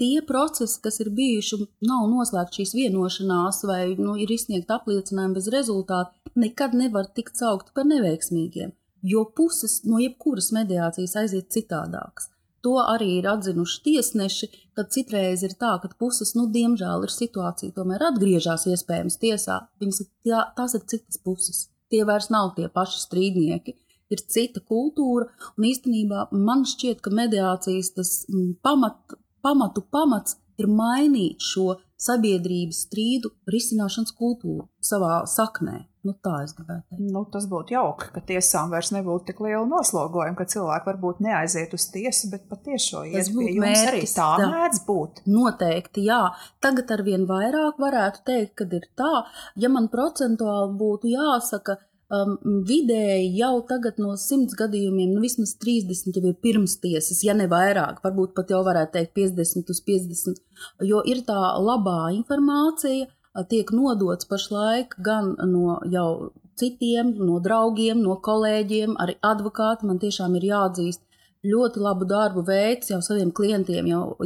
tie 0.00 0.22
procesi, 0.26 0.80
kas 0.84 1.00
ir 1.04 1.10
bijuši, 1.16 1.60
nav 1.86 2.06
noslēgti 2.10 2.62
šīs 2.62 2.75
vienošanās 2.76 3.62
vai 3.68 3.96
nu, 3.98 4.14
ir 4.20 4.30
izsniegta 4.32 4.78
apliecinājuma 4.80 5.38
bez 5.38 5.50
rezultātu, 5.52 6.32
nekad 6.36 6.76
nevar 6.76 7.08
tikt 7.16 7.40
saukti 7.40 7.74
par 7.76 7.88
neveiksmīgiem, 7.88 8.72
jo 9.02 9.26
puses 9.36 9.80
no 9.88 10.00
jebkuras 10.02 10.52
mediācijas 10.56 11.16
aiziet 11.22 11.52
citādākas. 11.54 12.30
To 12.66 12.80
arī 12.82 13.20
ir 13.20 13.28
atzinuši 13.30 13.82
tiesneši, 13.84 14.46
kad 14.74 14.90
citreiz 14.90 15.44
ir 15.46 15.54
tā, 15.60 15.76
ka 15.82 15.90
puses, 16.00 16.32
nu, 16.34 16.48
diemžēl, 16.50 17.04
ir 17.06 17.12
situācija, 17.14 17.74
tomēr 17.76 18.02
atgriežas 18.08 18.66
iespējams 18.72 19.20
tiesā. 19.22 19.60
Viņas 19.82 20.02
ir 20.02 20.08
tā, 20.26 20.40
tās 20.56 20.74
ir 20.74 20.82
citas 20.90 21.20
puses. 21.22 21.66
Tie 21.92 22.02
vairs 22.08 22.26
nav 22.34 22.56
tie 22.56 22.66
paši 22.66 23.04
strīdnieki, 23.04 23.76
ir 24.10 24.22
cita 24.34 24.62
kultūra. 24.66 25.28
Un 25.54 25.68
īstenībā 25.70 26.26
man 26.34 26.64
šķiet, 26.66 27.02
ka 27.04 27.14
mediācijas 27.14 27.92
tas 27.98 28.12
mm, 28.30 28.58
pamat, 28.66 29.16
pamatu 29.46 29.84
pamats 29.94 30.38
ir 30.60 30.66
mainīt 30.72 31.44
šo 31.44 31.76
sabiedrības 32.00 32.84
strīdu 32.86 33.32
risināšanas 33.50 34.14
kultūru 34.16 34.66
savā 34.84 35.20
saknē. 35.30 35.84
Nu, 36.06 36.12
tā 36.22 36.36
es 36.44 36.52
gribētu 36.54 36.84
teikt. 36.92 37.06
Nu, 37.10 37.24
tas 37.32 37.48
būtu 37.50 37.74
jauki, 37.74 38.10
ka 38.14 38.20
tiesām 38.28 38.70
vairs 38.70 38.92
nebūtu 38.94 39.32
tik 39.32 39.40
liela 39.42 39.64
noslogojuma, 39.66 40.36
ka 40.38 40.46
cilvēki 40.52 40.86
varbūt 40.86 41.22
neaiziet 41.26 41.74
uz 41.74 41.88
tiesu, 41.90 42.30
bet 42.30 42.44
patiešo 42.50 43.02
pie 43.08 43.24
jums 43.56 43.82
arī 43.90 44.04
tā 44.06 44.28
mēdz 44.44 44.84
būt. 44.86 45.24
Noteikti, 45.26 46.06
jā. 46.06 46.20
Tagad 46.62 46.94
arvien 46.94 47.26
vairāk 47.26 47.82
varētu 47.82 48.22
teikt, 48.28 48.54
kad 48.62 48.78
ir 48.78 48.86
tā, 48.98 49.24
ja 49.58 49.72
man 49.72 49.90
procentuāli 49.90 50.78
būtu 50.78 51.10
jāsaka, 51.16 51.80
um, 52.12 52.36
vidēji 52.68 53.32
jau 53.38 53.54
tagad 53.68 54.00
no 54.02 54.14
100 54.20 54.56
gadījumiem, 54.58 55.12
nu 55.14 55.24
vismaz 55.24 55.56
30 55.62 56.16
jau 56.16 56.24
ir 56.30 56.38
pirmstiesas, 56.42 57.22
ja 57.26 57.34
ne 57.38 57.48
vairāk, 57.50 58.00
varbūt 58.04 58.34
pat 58.36 58.52
jau 58.54 58.62
varētu 58.66 58.98
teikt 58.98 59.14
50 59.18 59.74
uz 59.74 59.82
50, 59.90 60.42
jo 60.90 61.02
ir 61.06 61.22
tā 61.26 61.38
labā 61.62 62.12
informācija, 62.16 63.08
tiek 63.50 63.70
nodots 63.74 64.28
pašlaik 64.28 64.96
gan 65.04 65.34
no 65.50 65.78
jau 65.92 66.32
citiem, 66.56 67.12
no 67.20 67.40
draugiem, 67.44 68.00
no 68.00 68.16
kolēģiem, 68.24 68.96
arī 69.02 69.18
advokāti. 69.20 69.84
Man 69.88 70.00
tiešām 70.00 70.38
ir 70.38 70.48
jāatzīst 70.50 71.02
ļoti 71.46 71.82
labu 71.84 72.08
darbu 72.08 72.46
veids 72.46 72.90
jau 72.90 73.02
saviem 73.04 73.32
klientiem, 73.36 73.90
jau, 73.92 74.16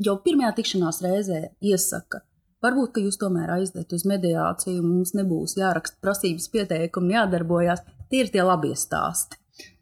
jau 0.00 0.16
pirmajā 0.24 0.54
tikšanās 0.56 1.02
reizē 1.04 1.42
iesaka 1.60 2.22
Varbūt, 2.64 2.94
ka 2.94 3.02
jūs 3.04 3.20
tomēr 3.20 3.52
aiziet 3.54 3.92
uz 3.94 4.04
mediāciju, 4.08 4.82
mums 4.82 5.14
nebūs 5.14 5.54
jāraksta 5.60 6.00
prasības 6.02 6.48
pieteikumi, 6.54 7.14
jādarbojas. 7.14 7.84
Tie 8.10 8.24
ir 8.24 8.32
tie 8.34 8.42
labie 8.42 8.74
stāsti. 8.78 9.38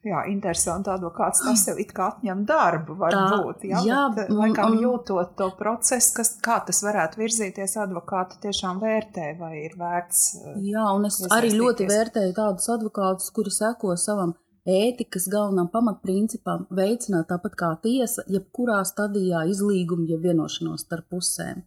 Jā, 0.07 0.23
interesanti. 0.31 0.89
Advokāts 0.93 1.43
tas 1.43 1.65
jau 1.67 1.75
it 1.83 1.91
kā 1.97 2.07
atņem 2.13 2.45
darbu, 2.49 2.95
varbūt. 3.01 3.67
Jā, 3.67 3.83
jā 3.85 4.03
bet, 4.15 4.31
un, 4.31 4.39
laikam 4.39 4.77
un, 4.77 4.81
jūtot 4.85 5.35
to 5.39 5.49
procesu, 5.59 6.13
kas, 6.17 6.31
kā 6.45 6.61
tas 6.69 6.81
varētu 6.87 7.21
virzīties, 7.21 7.77
advokāti 7.83 8.41
tiešām 8.47 8.81
vērtē, 8.83 9.33
vai 9.41 9.53
ir 9.65 9.77
vērts. 9.81 10.23
Eh, 10.39 10.59
jā, 10.71 10.87
un 10.95 11.09
es 11.11 11.21
arī 11.35 11.53
ļoti 11.57 11.89
vērtēju 11.91 12.37
tādus 12.39 12.71
advokātus, 12.77 13.33
kuri 13.37 13.53
seko 13.53 13.97
savam 14.01 14.37
ētikas 14.67 15.29
galvenām 15.33 15.69
pamatprincipām, 15.75 16.69
veicināt 16.75 17.29
tāpat 17.33 17.59
kā 17.59 17.73
tiesa, 17.83 18.25
jebkurā 18.31 18.83
stadijā 18.87 19.45
izlīgumu, 19.51 20.07
ja 20.13 20.23
vienošanos 20.23 20.87
starp 20.87 21.11
pusēm. 21.13 21.67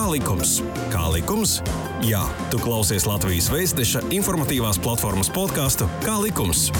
Kā 0.00 0.06
likums? 0.08 0.50
Kā 0.88 1.02
likums? 1.12 1.50
Jā, 2.00 2.22
tu 2.48 2.56
klausies 2.62 3.04
Latvijas 3.04 3.50
Vēstneša 3.52 4.00
informatīvās 4.16 4.78
platformas 4.80 5.28
podkāstu 5.28 5.84
Kā 6.00 6.14
likums? 6.22 6.70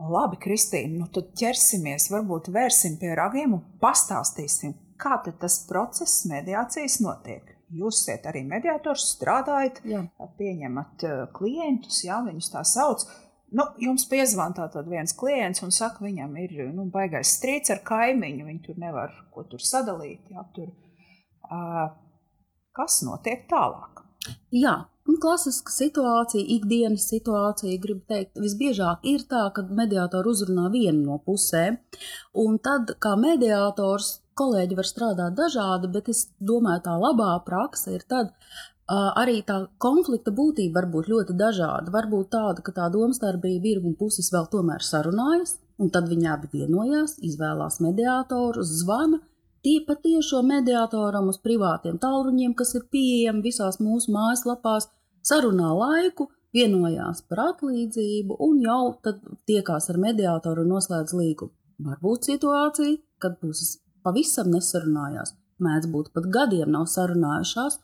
Labi, 0.00 0.38
Kristīna, 0.40 1.02
nu 1.02 1.10
tad 1.12 1.34
ķersimies, 1.36 2.08
varbūt 2.14 2.48
vērsim 2.54 2.96
pie 2.96 3.12
ragiem 3.20 3.58
un 3.58 3.60
pastāstīsim, 3.76 4.72
kā 4.96 5.20
tas 5.26 5.58
process 5.68 6.24
mediācijas 6.32 6.96
notiek. 7.04 7.52
Jūs 7.76 8.00
esat 8.06 8.32
arī 8.32 8.46
mediātors, 8.48 9.10
strādājat, 9.18 9.84
jā. 9.84 10.06
pieņemat 10.40 11.08
uh, 11.10 11.22
klientus, 11.36 12.06
jā, 12.08 12.22
viņus 12.24 12.52
tā 12.56 12.64
sauc. 12.64 13.04
Nu, 13.52 13.68
jums 13.76 14.08
piezvanā 14.08 14.72
viens 14.88 15.12
klients 15.12 15.60
un 15.60 15.76
saka, 15.76 16.08
viņam 16.08 16.40
ir 16.40 16.58
nu, 16.72 16.88
baigais 16.88 17.36
strīds 17.36 17.76
ar 17.76 17.84
kaimiņu. 17.84 18.48
Viņi 18.48 18.64
tur 18.64 18.80
nevar 18.80 19.12
ko 19.28 19.44
tur 19.44 19.60
sadalīt. 19.60 20.24
Jā, 20.32 20.48
tur 20.56 20.72
Kas 21.48 23.00
notiek 23.06 23.46
tālāk? 23.50 24.04
Jā, 24.52 24.76
klasiska 25.22 25.72
situācija, 25.72 26.44
ikdienas 26.58 27.08
situācija, 27.10 27.80
gribu 27.82 28.04
teikt, 28.10 28.38
visbiežāk 28.38 29.04
ir 29.08 29.24
tā, 29.30 29.46
ka 29.54 29.64
mediātori 29.64 30.30
uzrunā 30.30 30.68
vienu 30.72 31.04
no 31.06 31.18
pusēm, 31.24 31.78
un 32.38 32.58
tad 32.62 32.94
kā 33.02 33.14
mediātors 33.18 34.18
kolēģi 34.38 34.78
var 34.78 34.86
strādāt 34.86 35.38
dažādi, 35.38 35.90
bet 35.94 36.10
es 36.12 36.26
domāju, 36.38 36.84
tā 36.84 36.98
labā 37.00 37.32
praksa 37.46 37.96
ir 37.96 38.04
tad, 38.08 38.34
arī 38.88 39.40
tā 39.48 39.64
konflikta 39.82 40.32
būtība 40.32 40.80
var 40.80 40.90
būt 40.92 41.08
ļoti 41.12 41.34
dažāda. 41.40 41.92
Varbūt 41.92 42.30
tāda, 42.32 42.62
ka 42.64 42.72
tā 42.76 42.86
domstarpība 42.92 43.72
ir 43.72 43.82
un 43.84 43.96
puses 43.98 44.30
vēl 44.32 44.46
tomēr 44.52 44.84
sarunājas, 44.84 45.58
un 45.78 45.90
tad 45.94 46.08
viņi 46.12 46.30
abi 46.30 46.52
vienojās, 46.52 47.18
izvēlās 47.26 47.80
mediātoru, 47.84 48.62
zvana, 48.64 49.20
Tie 49.66 49.78
patiešo 49.86 50.44
mediātoram 50.46 51.28
uz 51.32 51.40
privātiem 51.42 51.98
tālruņiem, 52.02 52.54
kas 52.58 52.76
ir 52.78 52.84
pieejami 52.92 53.42
visās 53.48 53.80
mūsu 53.82 54.12
mājaslapās, 54.14 54.86
sarunā 55.26 55.72
laiku, 55.74 56.28
vienojās 56.54 57.24
par 57.28 57.42
atlīdzību 57.48 58.38
un 58.46 58.62
jau 58.62 58.82
tad 59.04 59.20
tiekās 59.50 59.90
ar 59.92 59.98
mediātoru 60.04 60.64
un 60.64 60.72
noslēdz 60.76 61.14
līgumu. 61.18 61.52
Var 61.88 61.98
būt 62.02 62.30
situācija, 62.30 62.96
kad 63.22 63.36
puses 63.42 63.76
pavisam 64.06 64.50
nesarunājās, 64.54 65.34
mēdz 65.62 65.90
būt 65.92 66.10
pat 66.14 66.26
gadiem 66.38 66.72
nav 66.74 66.86
sarunājušās, 66.90 67.78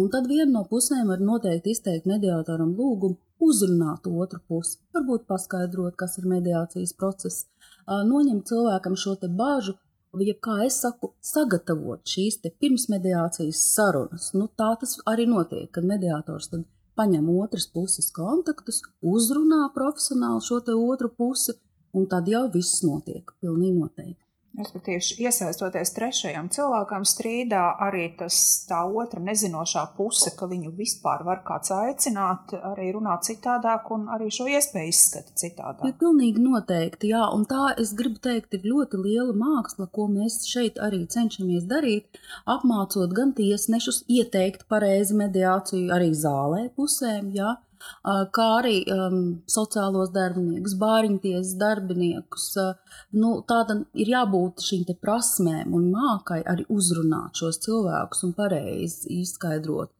un 0.00 0.10
tad 0.12 0.28
viena 0.28 0.50
no 0.52 0.64
pusēm 0.70 1.08
var 1.12 1.22
noteikti 1.24 1.72
izteikt 1.76 2.08
mediātoram 2.10 2.74
lūgumu 2.76 3.20
uzrunāt 3.44 4.08
otru 4.10 4.40
pusi, 4.48 4.78
varbūt 4.94 5.28
paskaidrot, 5.30 5.94
kas 5.96 6.18
ir 6.18 6.26
mediācijas 6.28 6.94
process, 6.98 7.46
noņemt 7.86 8.48
cilvēkam 8.50 8.96
šo 8.98 9.14
te 9.22 9.30
bāžu, 9.40 9.76
ja 10.24 10.34
kā 10.40 10.56
es 10.64 10.80
saku, 10.82 11.12
sagatavot 11.20 12.00
šīs 12.08 12.40
pirmsmediācijas 12.48 13.60
sarunas. 13.74 14.32
Nu, 14.34 14.48
tā 14.48 14.72
tas 14.80 14.96
arī 15.06 15.28
notiek, 15.28 15.70
kad 15.70 15.84
mediātors 15.84 16.50
paņem 16.98 17.28
otras 17.38 17.68
puses 17.70 18.10
kontaktus, 18.14 18.82
uzrunā 19.02 19.68
profesionāli 19.74 20.42
šo 20.42 20.62
otru 20.74 21.12
pusi, 21.14 21.54
un 21.92 22.06
tad 22.06 22.28
jau 22.28 22.48
viss 22.52 22.82
notiek 22.82 23.30
pilnīgi 23.40 23.78
noteikti. 23.78 24.27
Respektīvi, 24.58 24.98
iesaistoties 25.22 25.92
trešajam 25.94 26.48
cilvēkam 26.50 27.04
strīdā, 27.06 27.62
arī 27.84 28.08
tas 28.18 28.38
tā 28.66 28.80
otra 28.86 29.20
nezinošā 29.22 29.84
puse, 29.94 30.32
ka 30.34 30.48
viņu 30.50 30.72
vispār 30.74 31.22
var 31.26 31.44
kāds 31.46 31.70
aicināt, 31.76 32.56
arī 32.72 32.88
runāt 32.96 33.28
citādāk 33.28 33.86
un 33.94 34.08
arī 34.14 34.32
šo 34.34 34.48
iespēju 34.50 34.90
izskata 34.90 35.36
citādāk. 35.38 35.84
Ja, 35.86 35.94
pilnīgi 36.00 36.42
noteikti, 36.42 37.12
jā, 37.14 37.22
un 37.36 37.46
tā 37.46 37.70
es 37.78 37.94
gribu 37.98 38.18
teikt, 38.24 38.58
ir 38.58 38.66
ļoti 38.72 38.98
liela 39.04 39.36
māksla, 39.38 39.86
ko 39.94 40.08
mēs 40.10 40.40
šeit 40.50 40.82
arī 40.82 41.04
cenšamies 41.06 41.68
darīt, 41.70 42.18
apmācot 42.50 43.14
gan 43.14 43.36
tiesnešus, 43.38 44.02
ieteikt 44.10 44.66
pareizi 44.66 45.14
mediāciju 45.22 45.94
arī 45.94 46.10
zālē 46.18 46.66
pusēm, 46.74 47.30
jā, 47.38 47.54
kā 48.34 48.46
arī 48.58 48.80
um, 48.92 49.20
sociālos 49.50 50.12
darbiniekus, 50.14 50.76
bāriņtiesas 50.80 51.54
darbiniekus. 51.60 52.48
Nu, 53.16 53.38
tāda 53.48 53.80
ir 53.98 54.12
jābūt 54.14 54.64
šīm 54.64 54.88
prasmēm 55.02 55.76
un 55.76 55.90
mākai 55.92 56.40
arī 56.46 56.66
uzrunāt 56.72 57.38
šos 57.38 57.60
cilvēkus 57.64 58.24
un 58.28 58.34
pareizi 58.38 59.20
izskaidrot, 59.20 59.92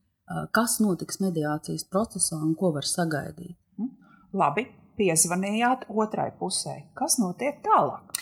kas 0.55 0.79
notiks 0.85 1.23
mediācijas 1.25 1.87
procesā 1.91 2.41
un 2.41 2.55
ko 2.59 2.73
var 2.77 2.87
sagaidīt. 2.89 3.57
Hm? 3.79 3.95
Labi, 4.39 4.67
piezvanījāt 4.99 5.89
otrai 5.89 6.31
pusē. 6.39 6.77
Kas 6.99 7.19
notiek 7.23 7.63
tālāk? 7.65 8.21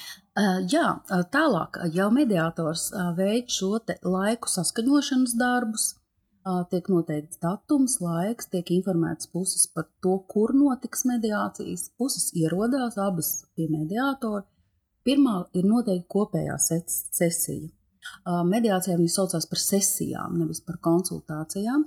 Jā, 0.68 0.88
tālāk 1.32 1.78
jau 1.96 2.10
mediātors 2.12 2.90
veic 3.16 3.52
šo 3.52 3.78
laiku 4.04 4.50
saskaņošanas 4.52 5.36
darbus. 5.40 5.94
Tiek 6.70 6.86
noteikts 6.92 7.40
datums, 7.42 7.96
laiks, 7.98 8.46
tiek 8.52 8.68
informēts 8.76 9.26
puses 9.32 9.64
par 9.74 9.88
to, 10.04 10.20
kur 10.30 10.52
notiks 10.54 11.02
mediācijas. 11.08 11.88
Puses 11.98 12.28
ierodās 12.38 12.98
abas 13.02 13.32
pie 13.58 13.66
mediātora. 13.72 14.44
Pirmā 15.06 15.40
ir 15.58 15.66
noteikti 15.66 16.06
kopējā 16.14 16.54
sesija. 16.62 17.66
Mediācijā 18.46 18.94
viņas 18.94 19.16
saucās 19.18 19.46
par 19.50 19.58
sesijām, 19.58 20.36
nevis 20.38 20.60
par 20.62 20.78
konsultācijām. 20.82 21.82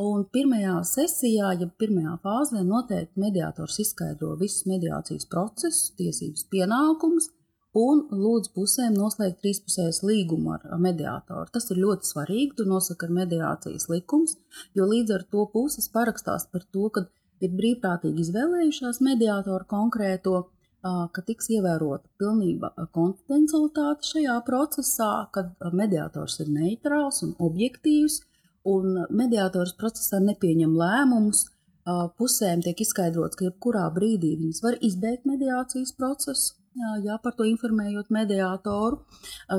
Un 0.00 0.24
pirmajā 0.32 0.78
sesijā, 0.88 1.52
ja 1.60 1.68
pirmajā 1.80 2.14
fāzē, 2.24 2.62
noteikti 2.64 3.20
mediātors 3.20 3.76
izskaidro 3.84 4.34
visus 4.40 4.64
mediācijas 4.70 5.28
procesus, 5.28 5.90
tiesības 6.00 6.48
pienākumus 6.48 7.28
un 7.78 8.04
lūdz 8.10 8.52
pusēm 8.56 8.96
noslēgt 8.98 9.40
trīspusējas 9.42 10.02
līgumu 10.06 10.56
ar 10.56 10.66
mediātoru. 10.82 11.46
Tas 11.54 11.70
ir 11.72 11.80
ļoti 11.84 12.10
svarīgi, 12.10 12.52
tu 12.58 12.66
nosaka 12.68 13.08
mediācijas 13.12 13.88
likums, 13.92 14.36
jo 14.74 14.88
līdz 14.90 15.16
ar 15.18 15.26
to 15.32 15.46
puses 15.52 15.90
parakstās 15.94 16.48
par 16.52 16.66
to, 16.74 16.90
ka 16.94 17.06
ir 17.44 17.54
brīvprātīgi 17.58 18.24
izvēlējušās 18.26 19.02
mediātoru 19.06 19.68
konkrēto 19.70 20.46
ka 20.82 21.22
tiks 21.26 21.50
ievērota 21.50 22.06
pilnība 22.20 22.70
konfidencialitāte 22.94 24.06
šajā 24.12 24.36
procesā, 24.46 25.12
kad 25.34 25.54
mediātors 25.74 26.38
ir 26.44 26.52
neitrāls 26.54 27.22
un 27.26 27.34
objektīvs, 27.48 28.20
un 28.68 28.98
mediātors 29.10 29.74
procesā 29.78 30.20
nepieņem 30.22 30.76
lēmumus. 30.78 31.46
Pusēm 32.20 32.60
tiek 32.60 32.82
izskaidrots, 32.84 33.38
ka 33.38 33.46
jebkurā 33.46 33.86
brīdī 33.94 34.34
viņas 34.36 34.60
var 34.60 34.74
izbeigt 34.84 35.24
mediācijas 35.24 35.94
procesu, 35.96 36.57
jā, 37.04 37.16
par 37.22 37.34
to 37.38 37.46
informējot 37.48 38.10
mediātoru, 38.14 39.00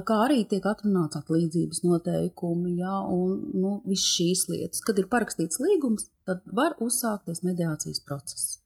kā 0.07 0.19
arī 0.25 0.43
tiek 0.49 0.65
atrunāts 0.69 1.19
atlīdzības 1.19 1.83
noteikumi, 1.85 2.77
jā, 2.79 2.95
un 3.13 3.35
nu, 3.53 3.75
viss 3.87 4.13
šīs 4.15 4.47
lietas. 4.51 4.83
Kad 4.85 5.01
ir 5.01 5.09
parakstīts 5.11 5.61
līgums, 5.63 6.09
tad 6.29 6.43
var 6.45 6.77
uzsākties 6.83 7.43
mediācijas 7.45 8.03
process. 8.05 8.59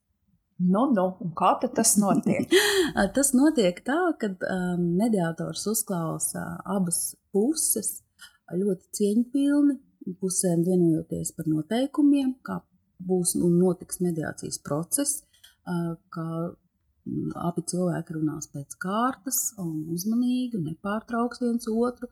Nu, 0.64 0.86
nu, 0.94 1.08
kā 1.38 1.56
tas 1.64 1.96
notiek? 2.00 2.52
tas 3.16 3.34
notiek 3.36 3.80
tā, 3.86 4.00
ka 4.20 4.30
um, 4.32 4.84
mediātors 5.00 5.66
uzklausa 5.72 6.44
abas 6.70 7.16
puses 7.34 7.98
ļoti 8.54 8.92
cieņpilni, 9.00 9.80
pusēm 10.22 10.64
vienojoties 10.68 11.34
par 11.36 11.50
noteikumiem, 11.50 12.36
kā 12.46 12.60
būs 13.04 13.36
un 13.40 13.58
notiks 13.60 14.00
mediācijas 14.04 14.60
process, 14.64 15.24
uh, 15.66 15.96
kā 16.14 16.28
abi 17.48 17.64
cilvēki 17.68 18.18
runās 18.18 18.50
pēc 18.54 18.78
kārtas 18.80 19.40
un 19.62 19.90
uzmanīgi 19.94 20.60
un 20.60 20.70
nepārtrauks 20.72 21.42
viens 21.44 21.68
otru 21.68 22.10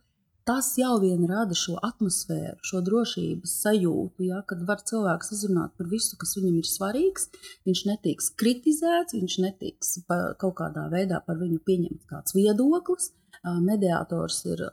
tas 0.48 0.72
jau 0.78 0.96
vien 1.02 1.22
rada 1.30 1.56
šo 1.58 1.78
atmosfēru, 1.86 2.58
šo 2.66 2.82
drošības 2.86 3.54
sajūtu, 3.64 4.26
ja, 4.28 4.42
kad 4.50 4.64
var 4.68 4.82
cilvēks 4.90 5.34
izrunāt 5.36 5.76
par 5.78 5.90
visu, 5.92 6.18
kas 6.22 6.34
viņam 6.38 6.58
ir 6.60 6.68
svarīgs. 6.68 7.30
Viņš 7.70 7.84
netiks 7.90 8.32
kritizēts, 8.42 9.16
viņš 9.18 9.38
netiks 9.46 9.94
kaut 10.42 10.56
kādā 10.60 10.88
veidā 10.94 11.22
par 11.28 11.40
viņu 11.42 11.62
pieņemts 11.68 12.10
kāds 12.10 12.36
viedoklis. 12.38 13.12
Mediātors 13.42 14.42
ir. 14.50 14.66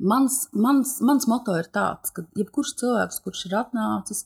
Mans, 0.00 0.36
mans, 0.56 0.94
mans 1.04 1.26
moto 1.28 1.56
ir 1.60 1.66
tāds, 1.74 2.12
ka 2.16 2.24
jebkurš 2.38 2.76
cilvēks, 2.80 3.18
kurš 3.24 3.46
ir 3.50 3.56
atnācis, 3.58 4.22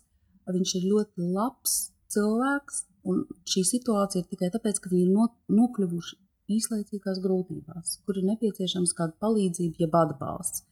viņš 0.47 0.75
ir 0.79 0.85
ļoti 0.93 1.33
labs 1.35 1.79
cilvēks, 2.15 2.85
un 3.05 3.25
šī 3.51 3.65
situācija 3.69 4.23
ir 4.23 4.29
tikai 4.31 4.51
tāpēc, 4.55 4.81
ka 4.83 4.93
viņi 4.93 5.07
ir 5.07 5.59
nokļuvuši 5.59 6.21
īslaicīgās 6.55 7.21
grūtībās, 7.25 7.99
kur 8.05 8.21
ir 8.21 8.29
nepieciešams 8.33 8.95
kāda 8.97 9.17
palīdzība, 9.25 9.85
jeb 9.87 9.99
atbalsts. 10.01 10.65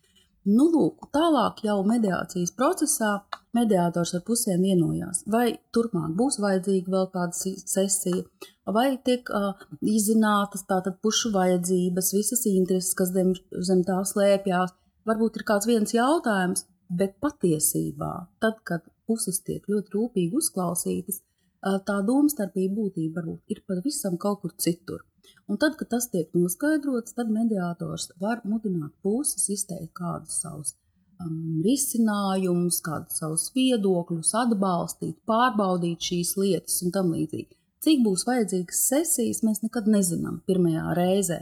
Nu, 0.43 0.65
lūk, 0.75 1.07
tālāk 1.15 1.61
jau 1.63 1.77
mediācijas 1.87 2.51
procesā 2.59 3.13
mediātors 3.55 4.11
ar 4.17 4.25
pusēm 4.27 4.65
vienojās, 4.67 5.23
vai 5.31 5.53
turpmāk 5.77 6.17
būs 6.19 6.41
vajadzīga 6.43 6.91
vēl 6.91 7.07
kāda 7.13 7.53
sesija, 7.63 8.25
vai 8.67 8.89
tiek 9.07 9.31
uh, 9.31 9.53
izzinātas 9.87 10.67
tātad 10.67 10.99
pušu 11.05 11.31
vajadzības, 11.37 12.11
visas 12.17 12.43
intereses, 12.51 12.91
kas 12.99 13.15
zem, 13.15 13.31
zem 13.71 13.85
tā 13.87 14.01
slēpjās. 14.03 14.75
Varbūt 15.07 15.39
ir 15.39 15.47
kāds 15.47 15.69
viens 15.71 15.95
jautājums, 15.95 16.67
bet 16.91 17.15
patiesībā, 17.23 18.13
tad, 18.43 18.59
kad 18.67 18.83
puses 19.07 19.39
tiek 19.47 19.63
ļoti 19.71 19.95
rūpīgi 19.95 20.43
uzklausītas, 20.43 21.23
tā 21.63 21.99
domstarpība 22.07 22.75
būtība 22.81 23.21
varbūt 23.21 23.55
ir 23.55 23.63
pavisam 23.69 24.19
kaut 24.19 24.43
kur 24.43 24.55
citur. 24.59 25.05
Un 25.49 25.59
tad, 25.59 25.77
kad 25.79 25.91
tas 25.95 26.09
tiek 26.11 26.31
noskaidrots, 26.35 27.15
tad 27.17 27.31
mediātors 27.31 28.11
var 28.21 28.43
mudināt 28.49 28.95
puses 29.03 29.49
izteikt 29.53 29.93
kādus 29.99 30.41
savus 30.43 30.75
um, 31.23 31.61
risinājumus, 31.67 32.81
kādus 32.85 33.21
savus 33.23 33.49
viedokļus, 33.57 34.35
atbalstīt, 34.43 35.19
pārbaudīt 35.29 36.11
šīs 36.11 36.37
lietas 36.41 36.83
un 36.87 36.95
tam 36.95 37.13
līdzīgi. 37.15 37.55
Cik 37.83 38.05
būs 38.05 38.27
vajadzīgas 38.29 38.85
sesijas, 38.93 39.43
mēs 39.47 39.65
nekad 39.65 39.91
nezinām 39.91 40.41
pirmajā 40.47 40.93
reizē. 40.99 41.41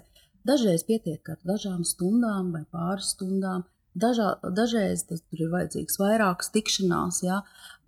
Dažreiz 0.49 0.87
pietiek 0.89 1.27
ar 1.29 1.37
dažām 1.45 1.83
stundām 1.85 2.49
vai 2.55 2.63
pāris 2.73 3.13
stundām, 3.15 3.67
Dažā, 3.99 4.37
dažreiz 4.55 5.03
tas 5.09 5.23
ir 5.35 5.51
vajadzīgs 5.51 5.99
vairākas 5.99 6.53
tikšanās, 6.55 7.23
ja? 7.27 7.41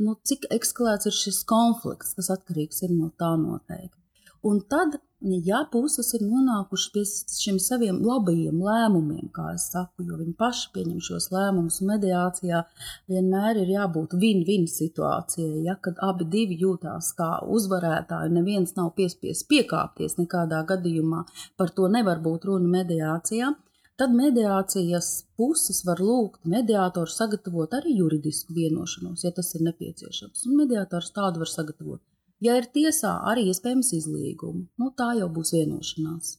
nu, 0.02 0.16
cik 0.26 0.48
ekskalēts 0.50 1.06
ir 1.06 1.14
šis 1.14 1.42
konflikts, 1.46 2.16
tas 2.18 2.32
atkarīgs 2.34 2.82
ir 2.82 2.94
no 2.96 3.12
tā 3.18 3.36
noteikti. 3.38 3.98
Un 4.42 4.58
tad 4.66 4.98
ja 5.22 5.60
puses 5.70 6.08
ir 6.16 6.24
nonākušas 6.26 6.90
pie 6.94 7.02
šiem 7.06 7.58
saviem 7.62 8.00
labajiem 8.02 8.58
lēmumiem, 8.66 9.28
kā 9.34 9.52
es 9.54 9.68
saku, 9.70 10.02
jo 10.08 10.18
viņi 10.18 10.34
paši 10.38 10.70
pieņem 10.74 11.02
šos 11.06 11.28
lēmumus, 11.30 11.78
mediācijā 11.86 12.64
vienmēr 13.10 13.62
ir 13.62 13.70
jābūt 13.76 14.16
win-win 14.18 14.66
situācijai, 14.66 15.62
ja 15.68 15.76
kad 15.78 16.00
abi 16.02 16.26
divi 16.32 16.58
jūtās 16.64 17.12
kā 17.18 17.30
uzvarētāji, 17.46 18.34
neviens 18.34 18.74
nav 18.78 18.92
piespiests 18.98 19.46
piekāpties 19.46 20.18
nekādā 20.18 20.64
gadījumā, 20.66 21.22
par 21.56 21.70
to 21.70 21.86
nevar 21.86 22.22
būt 22.24 22.50
runa 22.50 22.80
mediācijā. 22.80 23.54
Tad 24.02 24.16
mediācijas 24.18 25.08
puses 25.38 25.84
var 25.86 26.00
lūgt 26.02 26.48
mediātoru 26.50 27.06
sagatavot 27.06 27.76
arī 27.78 27.92
juridisku 28.00 28.50
vienošanos, 28.56 29.22
ja 29.22 29.30
tas 29.36 29.52
ir 29.54 29.62
nepieciešams. 29.62 30.40
Un 30.48 30.56
mediātors 30.58 31.12
tādu 31.14 31.44
var 31.44 31.50
sagatavot. 31.52 32.00
Ja 32.42 32.56
ir 32.58 32.66
tiesā, 32.74 33.12
arī 33.30 33.44
iespējams 33.52 33.92
izlīguma. 34.00 34.64
Nu, 34.82 34.88
tā 34.98 35.12
jau 35.20 35.28
būs 35.30 35.52
vienošanās. 35.54 36.32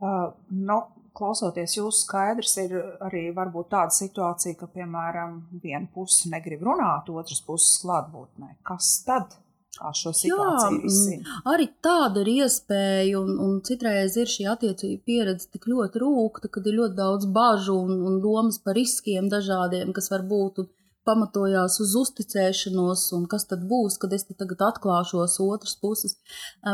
Uh, 0.00 0.32
nu, 0.56 0.78
klausoties 1.20 1.76
jūsu 1.76 2.06
skaidrs, 2.06 2.56
ir 2.64 2.72
arī 3.04 3.26
tāda 3.36 3.92
situācija, 3.98 4.56
ka, 4.62 4.72
piemēram, 4.72 5.36
viena 5.60 5.84
puse 5.92 6.32
negrib 6.32 6.64
runāt, 6.64 7.12
otras 7.12 7.44
puses 7.44 7.76
klātbūtnē. 7.84 8.54
Kas 8.64 9.02
tad? 9.04 9.36
Kā 9.78 9.92
šo 9.94 10.10
situāciju 10.16 10.78
Jā, 10.80 10.82
risina? 10.82 11.36
Arī 11.52 11.68
tāda 11.84 12.24
ir 12.24 12.30
iespēja, 12.32 13.20
un, 13.20 13.36
un 13.44 13.60
citreiz 13.66 14.16
ir 14.18 14.30
šī 14.30 14.48
attiecība 14.50 15.04
pieredze 15.06 15.46
tik 15.54 15.68
ļoti 15.70 16.02
rūkta, 16.02 16.50
kad 16.50 16.66
ir 16.66 16.76
ļoti 16.80 16.98
daudz 16.98 17.28
bažu 17.36 17.76
un, 17.84 18.00
un 18.08 18.18
domas 18.24 18.58
par 18.64 18.74
riskiem 18.78 19.30
dažādiem, 19.32 19.94
kas 19.96 20.10
var 20.12 20.26
būt. 20.26 20.64
Pamatojās 21.08 21.78
uz 21.80 21.94
uzticēšanos, 21.96 23.06
un 23.16 23.22
kas 23.30 23.46
tad 23.48 23.62
būs, 23.70 23.96
kad 24.02 24.12
es 24.12 24.26
tagad 24.28 24.60
atklāšos 24.66 25.38
otras 25.40 25.78
puses. 25.80 26.18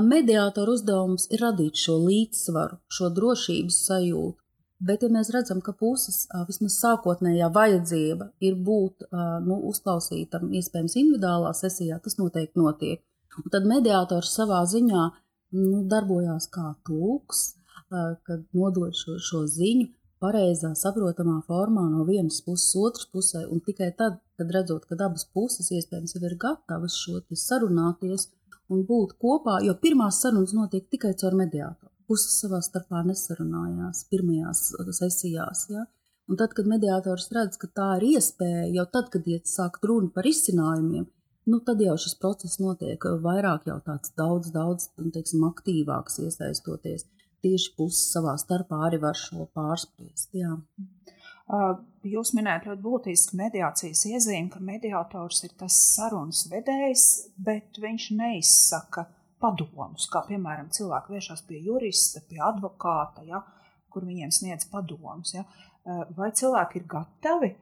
Mediātora 0.08 0.74
uzdevums 0.74 1.28
ir 1.30 1.44
radīt 1.46 1.78
šo 1.78 2.00
līdzsvaru, 2.08 2.80
šo 2.90 3.12
drošības 3.20 3.78
sajūtu. 3.86 4.45
Bet, 4.76 5.02
ja 5.02 5.08
mēs 5.08 5.30
redzam, 5.32 5.62
ka 5.64 5.72
puses 5.72 6.26
vismaz 6.48 6.74
sākotnējā 6.82 7.48
vajadzība 7.52 8.28
ir 8.44 8.58
būt 8.60 9.06
nu, 9.46 9.56
uzklausītam, 9.70 10.50
iespējams, 10.52 10.98
individuālā 11.00 11.54
sesijā, 11.56 11.96
tas 12.04 12.18
noteikti 12.20 12.60
notiek. 12.60 13.00
Un 13.40 13.52
tad 13.52 13.68
mediātors 13.68 14.34
savā 14.36 14.60
ziņā 14.68 15.06
nu, 15.56 15.80
darbojās 15.88 16.50
kā 16.52 16.74
tulks, 16.84 17.54
kad 17.88 18.44
nodod 18.52 18.92
šo, 18.98 19.16
šo 19.22 19.46
ziņu, 19.48 19.88
pareizā, 20.20 20.74
saprotamā 20.76 21.40
formā 21.48 21.86
no 21.88 22.04
vienas 22.08 22.42
puses, 22.44 22.72
otras 22.76 23.08
pusē, 23.12 23.46
un 23.48 23.64
tikai 23.64 23.90
tad, 23.96 24.20
kad 24.36 24.52
redzot, 24.52 24.84
ka 24.88 24.96
abas 25.08 25.24
puses 25.32 25.72
iespējams 25.72 26.16
jau 26.16 26.24
ir 26.28 26.36
gatavas 26.40 26.96
šo 27.00 27.20
sarunāties 27.32 28.28
un 28.68 28.84
būt 28.88 29.16
kopā, 29.22 29.60
jo 29.64 29.76
pirmās 29.80 30.20
sarunas 30.20 30.52
notiek 30.56 30.88
tikai 30.90 31.14
caur 31.20 31.36
mediātoru. 31.38 31.95
Puses 32.06 32.38
savā 32.40 32.60
starpā 32.62 33.02
nesarunājās 33.06 34.04
pirmajās 34.10 34.62
sesijās. 35.00 35.66
Ja? 35.74 35.86
Un 36.30 36.38
tad, 36.38 36.54
kad 36.58 36.68
mediātors 36.70 37.28
redz, 37.34 37.58
ka 37.58 37.70
tā 37.70 37.90
ir 37.98 38.08
iespēja, 38.16 38.68
jau 38.78 38.86
tad, 38.94 39.10
kad 39.14 39.26
iet 39.30 39.50
sākt 39.50 39.84
runa 39.86 40.10
par 40.14 40.26
izcinājumiem, 40.26 41.08
nu, 41.50 41.60
tad 41.66 41.82
jau 41.82 41.98
šis 42.02 42.16
process 42.22 42.60
notiek 42.62 43.02
vairāk 43.22 43.68
jau 43.70 43.78
tāds 43.86 44.14
daudz, 44.18 44.50
daudz, 44.54 44.88
teiksim, 45.14 45.44
aktīvāks 45.50 46.20
iesaistoties 46.26 47.06
tieši 47.46 47.74
puses 47.78 48.10
savā 48.14 48.36
starpā 48.40 48.86
arī 48.88 49.00
var 49.02 49.18
šo 49.18 49.46
pārspriest. 49.56 50.32
Jā. 50.36 50.56
Jūs 52.06 52.32
minējat 52.34 52.66
ļoti 52.70 52.82
būtisku 52.82 53.38
mediācijas 53.38 54.02
iezīmi, 54.10 54.50
ka 54.50 54.62
mediātors 54.62 55.44
ir 55.46 55.54
tas 55.58 55.76
sarunas 55.94 56.46
vedējs, 56.50 57.04
bet 57.38 57.78
viņš 57.82 58.08
neizsaka 58.18 59.06
padomus, 59.42 60.08
kā 60.12 60.24
piemēram 60.28 60.70
cilvēki 60.74 61.16
vēršas 61.16 61.44
pie 61.48 61.60
jurista, 61.64 62.22
pie 62.28 62.40
advokāta, 62.44 63.24
ja, 63.28 63.42
kur 63.92 64.06
viņiem 64.08 64.32
sniedz 64.34 64.68
padomus. 64.72 65.34
Ja. 65.36 65.44
Vai 66.16 66.32
cilvēki 66.34 66.80
ir 66.80 66.88
gatavi 66.90 67.52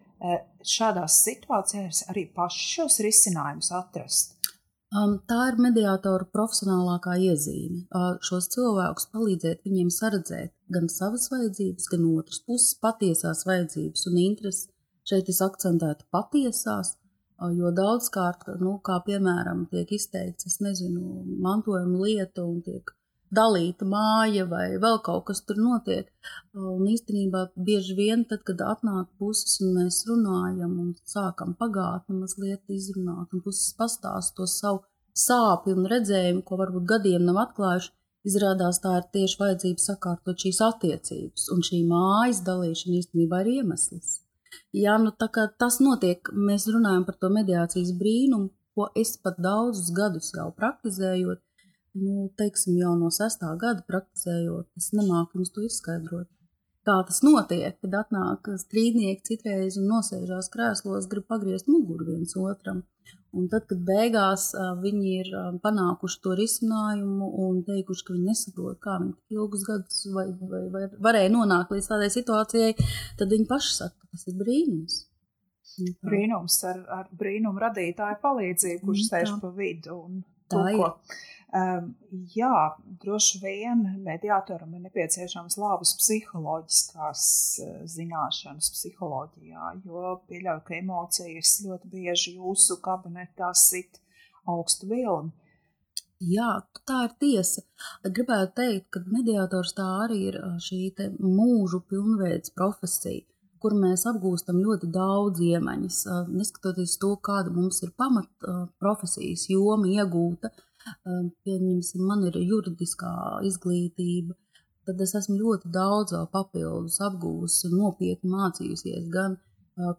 šādās 0.64 1.18
situācijās 1.26 2.06
arī 2.12 2.28
paši 2.34 2.70
šos 2.76 3.00
risinājumus 3.04 3.72
atrast? 3.76 4.34
Um, 4.94 5.16
tā 5.26 5.48
ir 5.50 5.56
mediātora 5.58 6.26
profesionālākā 6.30 7.16
iezīme. 7.26 7.80
Uh, 7.90 8.12
šos 8.22 8.46
cilvēkus 8.52 9.08
palīdzēt 9.10 9.64
viņiem 9.66 9.88
saredzēt 9.90 10.52
gan 10.70 10.86
savas 10.92 11.26
vajadzības, 11.32 11.88
gan 11.90 12.04
otras 12.12 12.38
puses 12.46 12.76
patiesās 12.78 13.42
vajadzības 13.48 14.06
un 14.10 14.20
intereses. 14.22 14.68
Šeit 15.04 15.26
es 15.28 15.42
akcentētu 15.44 16.06
patiesās, 16.14 16.94
jo 17.52 17.70
daudzkārt, 17.74 18.48
nu, 18.60 18.78
kā 18.84 19.00
piemēram, 19.06 19.66
tiek 19.72 19.90
izteikts, 19.92 20.46
es 20.50 20.60
nezinu, 20.64 21.24
mantojuma 21.44 22.06
lieta 22.06 22.44
un 22.46 22.60
tiek 22.64 22.94
dalīta 23.34 23.86
māja 23.88 24.44
vai 24.50 24.66
vēl 24.80 25.00
kaut 25.06 25.26
kas 25.30 25.42
tur 25.46 25.58
notiek. 25.60 26.08
Un 26.54 26.86
īstenībā 26.90 27.48
bieži 27.56 27.96
vien, 27.98 28.24
tad, 28.30 28.44
kad 28.48 28.62
atnāk 28.62 29.10
puses 29.18 29.58
un 29.64 29.74
mēs 29.78 30.04
runājam 30.08 30.78
un 30.84 30.94
sākam 31.08 31.54
pagātni 31.58 32.20
mazliet 32.20 32.62
izrunāt, 32.70 33.32
un 33.32 33.44
puses 33.44 33.74
pastāst 33.78 34.36
to 34.38 34.48
savu 34.50 34.84
sāpju 35.14 35.76
un 35.78 35.90
redzējumu, 35.90 36.42
ko 36.46 36.58
varbūt 36.60 36.88
gadiem 36.90 37.26
nav 37.26 37.40
atklājuši, 37.48 37.92
izrādās 38.28 38.80
tā 38.82 38.98
ir 39.00 39.08
tieši 39.16 39.40
vajadzība 39.40 39.84
sakārtot 39.84 40.46
šīs 40.46 40.60
attiecības, 40.64 41.48
un 41.54 41.64
šī 41.66 41.84
mājas 41.88 42.42
dalīšana 42.46 43.00
īstenībā 43.02 43.44
ir 43.44 43.56
iemesls. 43.58 44.23
Jā, 44.76 44.98
nu 45.02 45.12
tas 45.18 45.80
notiek, 45.80 46.30
mēs 46.34 46.68
runājam 46.70 47.06
par 47.08 47.18
to 47.20 47.30
mediācijas 47.32 47.94
brīnumu, 48.00 48.50
ko 48.74 48.88
es 48.98 49.14
pat 49.22 49.38
daudzus 49.38 49.92
gadus 49.94 50.32
jau 50.34 50.48
praktizējot, 50.58 51.40
nu, 52.02 52.28
teiksim, 52.38 52.78
jau 52.80 52.94
no 52.98 53.10
sestā 53.14 53.52
gada 53.60 53.84
praktizējot, 53.86 54.70
es 54.80 54.90
nemāku 54.98 55.38
jums 55.38 55.54
to 55.54 55.66
izskaidrot. 55.68 56.28
Kā 56.84 56.98
tas 57.08 57.22
notiek, 57.24 57.78
kad 57.80 57.94
atnāk 57.96 58.50
strīdnieki 58.60 59.24
citreiz 59.24 59.78
un 59.80 59.86
nosēžās 59.88 60.50
krēslos, 60.52 61.06
grib 61.08 61.24
pagriezt 61.30 61.70
muguru 61.70 62.10
viens 62.10 62.36
otram. 62.36 62.82
Un 63.34 63.48
tad, 63.50 63.64
kad 63.70 63.80
beigās 63.88 64.50
viņi 64.82 65.14
ir 65.20 65.30
panākuši 65.64 66.20
to 66.22 66.34
risinājumu 66.38 67.30
un 67.46 67.62
teikuši, 67.66 68.04
ka 68.06 68.14
viņi 68.14 68.28
nesaprot, 68.28 68.78
kā 68.84 68.98
viņi 69.00 69.14
tik 69.16 69.38
ilgus 69.38 69.64
gadus 69.66 70.04
vai, 70.14 70.26
vai, 70.52 70.60
vai 70.76 70.84
varēja 71.08 71.32
nonākt 71.34 71.72
līdz 71.74 71.88
tādai 71.90 72.10
situācijai, 72.14 72.76
tad 73.18 73.34
viņi 73.34 73.48
paši 73.50 73.74
saka, 73.80 73.96
ka 73.98 74.12
tas 74.12 74.28
ir 74.30 74.38
brīnums. 74.44 75.00
Brīnums 76.06 76.60
ar, 76.70 76.84
ar 77.00 77.10
brīnumu 77.18 77.64
radītāju 77.64 78.20
palīdzību, 78.22 78.84
kurš 78.86 79.08
sēž 79.08 79.34
pa 79.42 79.50
vidu 79.56 79.96
un 80.04 80.22
Tā 80.52 80.60
tulko. 80.60 80.92
ir. 80.92 81.22
Jā, 81.54 82.54
droši 83.04 83.38
vien 83.38 83.82
mediātoram 84.02 84.72
ir 84.74 84.80
nepieciešams 84.88 85.54
labas 85.62 85.92
psiholoģiskās 86.00 87.26
uh, 87.62 87.76
zināšanas 87.92 88.72
psiholoģijā, 88.74 89.68
jo 89.86 90.16
pieļauju, 90.26 90.64
ka 90.66 90.74
emocijas 90.80 91.60
ļoti 91.62 91.92
bieži 91.92 92.34
jūsu 92.40 92.80
kabinetā 92.82 93.52
sit 93.54 94.00
augstu 94.50 94.90
vilni. 94.90 95.30
Jā, 96.24 96.48
tā 96.88 97.04
ir 97.06 97.14
tiesa. 97.22 97.62
Gribētu 98.02 98.56
teikt, 98.58 98.88
ka 98.96 99.04
mediātors 99.06 99.76
tā 99.78 99.86
arī 100.08 100.20
ir 100.32 100.40
šī 100.66 100.80
mūžu 101.20 101.84
pilnveids 101.86 102.50
profesija, 102.56 103.22
kur 103.62 103.78
mēs 103.78 104.08
apgūstam 104.10 104.58
ļoti 104.64 104.90
daudz 104.94 105.42
iemaņas. 105.52 106.02
Neskatoties 106.34 106.98
to, 107.02 107.14
kāda 107.22 107.54
mums 107.54 107.82
ir 107.86 107.94
pamat 107.98 108.46
profesijas 108.80 109.46
joma 109.52 109.90
iegūta, 109.90 110.50
pieņemsim, 111.04 112.04
man 112.04 112.24
ir 112.28 112.38
juridiskā 112.42 113.14
izglītība, 113.48 114.36
tad 114.84 115.00
es 115.00 115.14
esmu 115.18 115.38
ļoti 115.40 115.72
daudz 115.72 116.14
papildus 116.32 117.00
apgūsi 117.04 117.70
un 117.70 117.78
nopietni 117.80 118.30
mācījusies 118.32 119.08
gan 119.12 119.38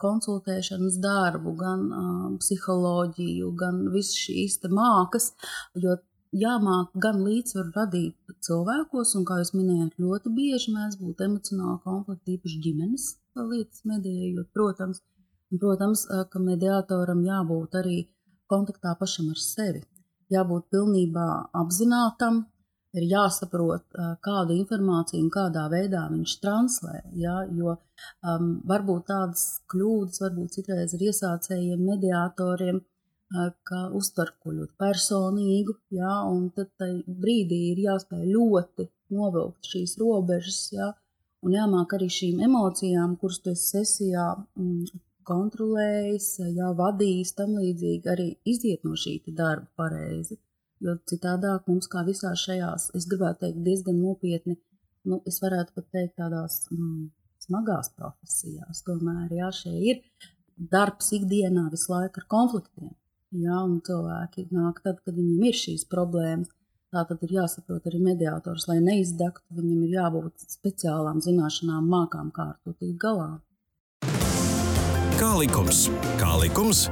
konsultēšanas 0.02 1.00
darbu, 1.04 1.56
gan 1.60 1.88
psiholoģiju, 2.40 3.50
gan 3.60 3.82
visas 3.94 4.20
šīs 4.22 4.60
mākas, 4.72 5.34
jo 5.76 5.98
jāmāk 6.36 6.96
gan 7.04 7.22
līdzsvaru 7.26 7.74
radīt 7.76 8.36
cilvēkos, 8.48 9.16
un, 9.20 9.26
kā 9.28 9.40
jūs 9.42 9.54
minējāt, 9.56 9.98
ļoti 10.00 10.32
bieži 10.38 10.76
mēs 10.76 10.98
būtu 11.02 11.28
emocionāli 11.28 11.82
konflikti, 11.84 12.38
īpaši 12.38 12.62
ģimenes 12.68 13.10
lietas 13.36 13.84
medējot, 13.84 14.48
protams, 14.56 15.02
protams, 15.60 16.06
ka 16.32 16.40
mediātoram 16.40 17.26
jābūt 17.26 17.76
arī 17.82 17.98
kontaktā 18.52 18.96
pašam 19.00 19.34
ar 19.34 19.42
sevi 19.42 19.84
jābūt 20.34 20.70
pilnībā 20.74 21.28
apzinātam, 21.62 22.46
ir 22.96 23.06
jāsaprot, 23.12 23.86
kādu 24.24 24.56
informāciju 24.56 25.26
un 25.26 25.32
kādā 25.34 25.66
veidā 25.72 26.06
viņš 26.12 26.36
translē. 26.44 27.02
Ja, 27.20 27.42
jo 27.52 27.76
um, 27.76 28.52
varbūt 28.68 29.10
tādas 29.10 29.46
kļūdas, 29.72 30.22
varbūt 30.24 30.56
citreiz 30.56 30.96
ar 30.96 31.04
iesācējiem, 31.10 31.84
mediatoriem, 31.90 32.80
uh, 32.80 33.50
ka 33.68 33.82
uztver 34.00 34.32
ko 34.40 34.54
ļoti 34.56 34.76
personīgu, 34.80 35.78
ja, 35.98 36.22
un 36.30 36.50
tad 36.56 36.72
brīdī 37.06 37.62
ir 37.72 37.82
jāspēj 37.86 38.28
ļoti 38.32 38.88
novilkt 39.16 39.72
šīs 39.72 39.98
robežas, 40.02 40.62
ja, 40.76 40.92
un 41.46 41.56
jāmāk 41.56 41.98
arī 41.98 42.10
šīm 42.12 42.44
emocijām, 42.48 43.18
kuras 43.22 43.42
tu 43.44 43.54
esi 43.54 43.68
sesijā 43.76 44.30
kontrolējis, 45.28 46.30
jā, 46.56 46.72
vadījis, 46.80 47.34
tam 47.40 47.56
līdzīgi 47.60 48.12
arī 48.14 48.28
iziet 48.52 48.86
no 48.88 48.96
šī 49.00 49.18
darba 49.28 49.68
pareizi. 49.82 50.40
Jo 50.84 50.98
citādāk 51.10 51.70
mums, 51.72 51.88
kā 51.92 52.04
visās 52.08 52.44
šajās, 52.46 52.90
es 52.98 53.08
gribētu 53.10 53.46
teikt, 53.46 53.62
diezgan 53.66 54.02
nopietni, 54.02 54.58
nu, 55.10 55.22
es 55.30 55.40
varētu 55.44 55.76
pat 55.78 55.88
teikt, 55.96 56.18
tādās 56.20 56.66
mm, 56.74 57.08
smagās 57.46 57.94
profesijās, 57.96 58.84
tomēr, 58.88 59.32
jā, 59.40 59.50
šie 59.56 59.76
ir 59.92 60.04
darbs 60.76 61.12
ikdienā 61.16 61.70
visu 61.72 61.94
laiku 61.94 62.22
ar 62.22 62.28
konfliktiem. 62.36 62.94
Jā, 63.36 63.58
un 63.68 63.80
cilvēki 63.84 64.48
nāk 64.56 64.80
tad, 64.84 65.02
kad 65.04 65.16
viņiem 65.16 65.50
ir 65.50 65.58
šīs 65.60 65.88
problēmas. 65.92 66.52
Tā 66.94 67.02
tad 67.10 67.24
ir 67.26 67.34
jāsaprot 67.36 67.88
arī 67.90 68.00
mediātors, 68.00 68.70
lai 68.70 68.78
neizdegtu, 68.84 69.44
viņam 69.58 69.82
ir 69.84 69.96
jābūt 69.98 70.46
speciālām 70.48 71.20
zināšanām, 71.26 71.90
mākām, 71.92 72.30
kā 72.36 72.52
ar 72.54 72.60
to 72.64 72.76
tikt 72.78 72.96
galā. 73.02 73.34
Kā 75.26 75.32
likums? 75.40 75.78
Kā 76.22 76.36
likums? 76.38 76.84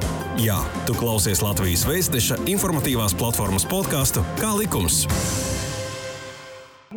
Jā, 0.41 0.55
tu 0.87 0.95
klausies 0.97 1.43
Latvijas 1.45 1.83
Vēstneša 1.85 2.39
informatīvās 2.49 3.13
platformas 3.13 3.61
podkāstu 3.69 4.23
Kā 4.39 4.49
likums? 4.57 5.03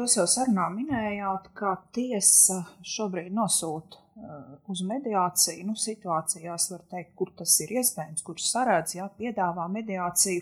Jūs 0.01 0.15
jau 0.17 0.25
sarunā 0.33 0.71
minējāt, 0.73 1.51
ka 1.59 1.75
tiesa 1.93 2.63
šobrīd 2.81 3.37
nosūta 3.37 4.01
uh, 4.01 4.57
uz 4.73 4.81
mediāciju, 4.89 5.67
nu, 5.69 5.77
situācijās, 5.77 6.71
var 6.73 6.87
teikt, 6.95 7.13
kur 7.21 7.35
tas 7.37 7.59
ir 7.67 7.77
iespējams, 7.83 8.25
kurš 8.25 8.49
sarādz, 8.55 8.97
jā, 8.97 9.11
piedāvā 9.21 9.69
mediāciju. 9.77 10.41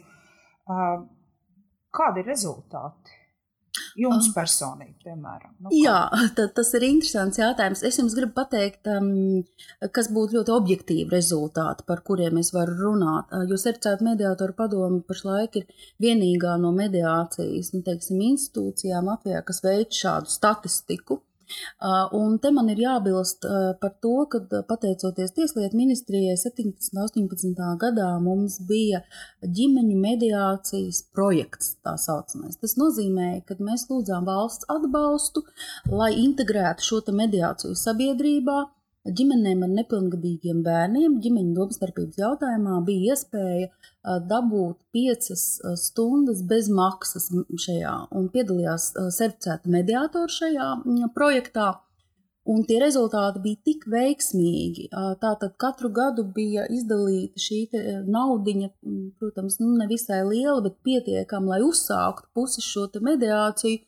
Uh, 0.71 1.09
kādi 1.91 2.23
ir 2.23 2.31
rezultāti? 2.37 3.19
Jums 3.99 4.29
personīgi, 4.35 4.95
piemēram. 5.03 5.51
Nu? 5.63 5.73
Jā, 5.75 6.07
tad, 6.37 6.53
tas 6.57 6.71
ir 6.79 6.87
interesants 6.87 7.41
jautājums. 7.41 7.83
Es 7.87 7.99
jums 7.99 8.15
gribu 8.19 8.35
pateikt, 8.37 8.87
um, 8.91 9.43
kas 9.95 10.11
būtu 10.15 10.39
ļoti 10.39 10.55
objektīvi 10.55 11.11
rezultāti, 11.15 11.87
par 11.89 12.05
kuriem 12.07 12.39
es 12.43 12.53
varu 12.55 12.77
runāt. 12.79 13.35
Jo 13.51 13.59
certificēta 13.59 14.07
mediātora 14.07 14.57
padome 14.57 15.03
pašlaik 15.09 15.61
ir 15.61 15.87
vienīgā 16.03 16.57
no 16.63 16.71
mediācijas 16.77 17.75
nu, 17.75 17.83
teiksim, 17.87 18.23
institūcijām 18.33 19.11
Latvijā, 19.11 19.43
kas 19.47 19.63
veic 19.67 19.95
šādu 19.95 20.31
statistiku. 20.31 21.23
Un 22.15 22.39
te 22.43 22.51
man 22.55 22.69
ir 22.73 22.83
jābilst 22.85 23.47
par 23.81 23.93
to, 24.05 24.15
ka 24.31 24.63
pateicoties 24.69 25.35
Tieslietu 25.37 25.79
ministrijai 25.79 26.37
17. 26.41 26.93
un 26.95 27.03
18. 27.05 27.65
gadā 27.81 28.11
mums 28.23 28.61
bija 28.69 29.03
ģimeņu 29.43 29.99
mediācijas 30.01 31.03
projekts, 31.15 31.75
tā 31.85 31.97
saucamais. 32.01 32.57
Tas 32.61 32.77
nozīmē, 32.81 33.43
ka 33.49 33.59
mēs 33.61 33.89
lūdzām 33.91 34.27
valsts 34.29 34.69
atbalstu, 34.73 35.45
lai 35.91 36.13
integrētu 36.25 36.85
šo 36.85 37.03
mediāciju 37.13 37.75
sabiedrībā, 37.79 38.65
ģimenēm 39.05 39.63
ar 39.67 39.73
nepilngadīgiem 39.79 40.63
bērniem 40.65 41.19
ģimeņu 41.25 41.55
domstarpības 41.59 42.21
jautājumā 42.21 42.79
bija 42.87 43.15
iespēja 43.15 43.69
dabūt 44.31 44.79
piecas 44.97 45.45
stundas 45.81 46.43
bez 46.49 46.71
maksas 46.73 47.29
šajā, 47.67 47.95
un 48.17 48.31
piedalījās 48.33 48.93
certificēta 48.97 49.71
mediātori 49.71 50.33
šajā 50.33 50.69
projektā. 51.17 51.75
Un 52.45 52.61
tie 52.69 52.77
rezultāti 52.77 53.41
bija 53.41 53.57
tik 53.65 53.87
veiksmīgi. 53.89 54.91
Tātad 54.93 55.55
katru 55.57 55.89
gadu 55.89 56.27
bija 56.29 56.67
izdalīta 56.69 57.41
šī 57.41 57.61
naudiņa, 58.05 58.69
protams, 59.17 59.57
nu, 59.63 59.71
nevisai 59.81 60.21
liela, 60.29 60.59
bet 60.67 60.77
pietiekama, 60.85 61.55
lai 61.55 61.63
uzsāktu 61.65 62.29
pusi 62.37 62.61
šo 62.61 62.91
mediāciju 63.01 63.81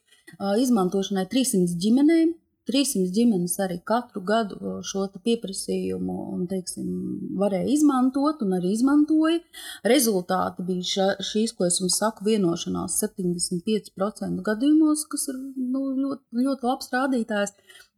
izmantošanai 0.65 1.29
300 1.29 1.77
ģimenēm 1.85 2.33
300 2.67 3.13
ģimenes 3.15 3.55
arī 3.63 3.77
katru 3.87 4.21
gadu 4.27 4.77
šo 4.87 5.05
pieprasījumu 5.23 6.47
teiksim, 6.51 6.87
varēja 7.39 7.69
izmantot 7.77 8.43
un 8.43 8.57
arī 8.59 8.73
izmantoja. 8.75 9.39
Rezultāti 9.87 10.67
bija 10.67 10.89
ša, 10.93 11.09
šīs, 11.31 11.55
ko 11.57 11.69
es 11.69 11.79
jums 11.83 11.99
saku, 12.03 12.27
vienošanās 12.27 12.99
75% 13.05 14.43
gadījumos, 14.49 15.07
kas 15.13 15.29
ir 15.31 15.39
nu, 15.39 15.85
ļoti, 16.01 16.47
ļoti 16.47 16.71
labs 16.71 16.91
rādītājs. 16.95 17.55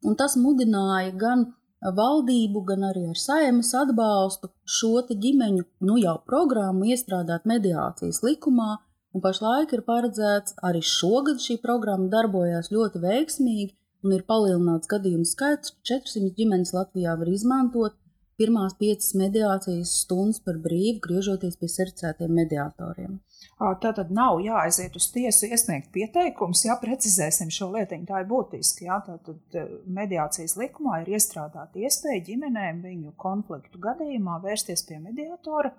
Un 0.06 0.18
tas 0.20 0.36
mudināja 0.38 1.16
gan 1.18 1.48
valdību, 1.82 2.64
gan 2.68 2.84
arī 2.90 3.06
ar 3.08 3.18
saimas 3.18 3.72
atbalstu 3.78 4.50
šo 4.78 5.00
ģimeņu 5.08 5.64
nu, 5.88 5.96
jau 6.02 6.18
programmu 6.26 6.90
iestrādāt 6.92 7.48
mediācijas 7.48 8.22
likumā. 8.26 8.76
Un 9.16 9.24
pašlaik 9.24 9.72
ir 9.72 9.82
paredzēts 9.86 10.58
arī 10.68 10.82
šogad 10.84 11.40
šī 11.40 11.56
programma 11.62 12.10
darbojās 12.12 12.68
ļoti 12.74 13.00
veiksmīgi 13.00 13.72
un 14.04 14.14
ir 14.16 14.26
palielināts 14.28 14.90
gadījumu 14.90 15.26
skaits. 15.28 15.74
400 15.88 16.34
ģimenes 16.38 16.74
Latvijā 16.76 17.16
var 17.18 17.30
izmantot 17.32 17.96
pirmās 18.38 18.76
piecas 18.78 19.14
mediācijas 19.18 19.92
stundas 20.04 20.38
par 20.44 20.58
brīvu, 20.62 21.00
griežoties 21.02 21.58
pie 21.58 21.70
certificētiem 21.72 22.34
mediatoriem. 22.38 23.16
Tā 23.58 23.90
tad 23.96 24.12
nav 24.14 24.38
jāaiziet 24.42 24.94
uz 24.98 25.08
tiesu, 25.14 25.48
iesniegt 25.50 25.90
pieteikums, 25.94 26.62
ja 26.68 26.76
precizēsim 26.78 27.50
šo 27.54 27.72
lietiņu. 27.74 28.06
Tā 28.06 28.22
ir 28.22 28.28
būtiski. 28.30 28.86
Jā, 28.86 29.00
tad 29.06 29.58
mediācijas 29.98 30.54
likumā 30.60 31.00
ir 31.02 31.12
iestrādāta 31.18 31.82
iespēja 31.82 32.22
ģimenēm 32.30 32.82
viņu 32.86 33.16
konfliktu 33.18 33.82
gadījumā 33.82 34.38
vērsties 34.44 34.86
pie 34.86 35.00
mediatora. 35.02 35.74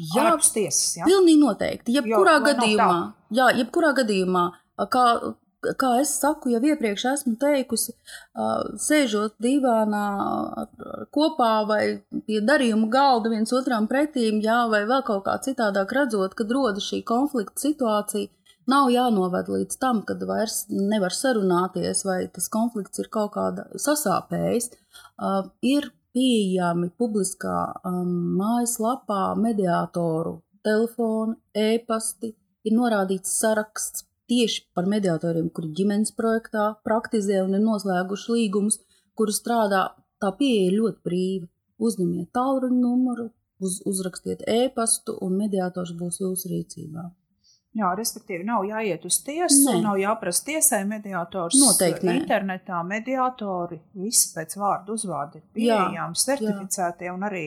Jā, 0.00 0.32
tiesas, 0.40 0.96
jā. 0.98 1.06
pilnīgi 1.06 1.38
noteikti. 1.42 1.94
Jebkurā 1.94 2.38
jo, 2.38 2.44
gadījumā, 2.48 2.98
jā, 3.36 3.50
jebkurā 3.60 3.92
gadījumā, 4.00 4.44
kā 4.90 5.04
kā 5.80 5.90
es 6.00 6.12
saku, 6.20 6.50
jau 6.54 6.60
iepriekš 6.64 7.04
esmu 7.12 7.34
teikusi, 7.40 7.94
sēžot 8.86 9.36
divānā 9.42 10.04
kopā 11.14 11.52
vai 11.68 11.82
pie 12.26 12.40
darījuma 12.44 12.88
galda 12.92 13.32
viens 13.32 13.52
otram 13.56 13.88
pretīm, 13.90 14.40
jā, 14.44 14.62
vai 14.72 14.84
vēl 14.88 15.04
kaut 15.06 15.24
kā 15.28 15.36
citādāk 15.44 15.92
redzot, 15.96 16.36
kad 16.38 16.52
rodas 16.56 16.88
šī 16.88 17.02
konflikta 17.08 17.60
situācija, 17.68 18.32
nav 18.70 18.90
jānoved 18.92 19.48
līdz 19.50 19.78
tam, 19.82 20.02
kad 20.06 20.22
vairs 20.28 20.64
nevar 20.70 21.14
sarunāties 21.16 22.04
vai 22.06 22.20
tas 22.32 22.48
konflikts 22.52 23.02
ir 23.02 23.10
kaut 23.12 23.34
kāda 23.36 23.66
sasāpējis. 23.74 24.70
Ir 25.66 25.90
pieejami 26.14 26.90
publiskā 26.98 27.56
mājaslapā 27.86 29.34
mediātoru 29.38 30.40
telefoni, 30.66 31.36
e-pasti, 31.56 32.34
ir 32.66 32.76
norādīts 32.76 33.32
saraksts 33.40 34.04
tieši 34.30 34.66
par 34.76 34.88
mediatoriem, 34.90 35.50
kuri 35.54 35.72
ģimenes 35.76 36.14
projektā 36.16 36.70
praktizē 36.86 37.42
un 37.44 37.58
ir 37.58 37.64
noslēguši 37.64 38.36
līgumus, 38.36 38.80
kuru 39.18 39.34
strādā. 39.34 39.88
Tā 40.20 40.32
pieeja 40.38 40.68
ir 40.68 40.78
ļoti 40.78 41.00
brīva. 41.06 41.50
Uzņemiet 41.80 42.28
tālruņa 42.36 42.76
numuru, 42.76 43.30
uz, 43.64 43.80
uzrakstiet 43.88 44.44
e-pastu, 44.48 45.16
un 45.24 45.38
mediātors 45.40 45.94
būs 45.96 46.20
jūsu 46.20 46.50
rīcībā. 46.52 47.06
Jā, 47.78 47.92
respektīvi, 47.94 48.42
nav 48.42 48.64
jāiet 48.66 49.04
uz 49.06 49.20
tiesu, 49.22 49.60
Nē. 49.68 49.76
nav 49.84 49.98
jāprasa 50.00 50.42
tiesai 50.48 50.80
mediātors. 50.90 51.54
Noteikti. 51.54 52.08
Nē. 52.08 52.16
Internetā 52.18 52.80
mediātori 52.82 53.78
visi 53.94 54.32
pēc 54.34 54.56
vārdu 54.58 54.96
uzvārdu 54.98 55.38
ir 55.38 55.44
pieejami, 55.54 56.18
certificētie, 56.18 57.06
jā. 57.06 57.14
un 57.14 57.28
arī 57.28 57.44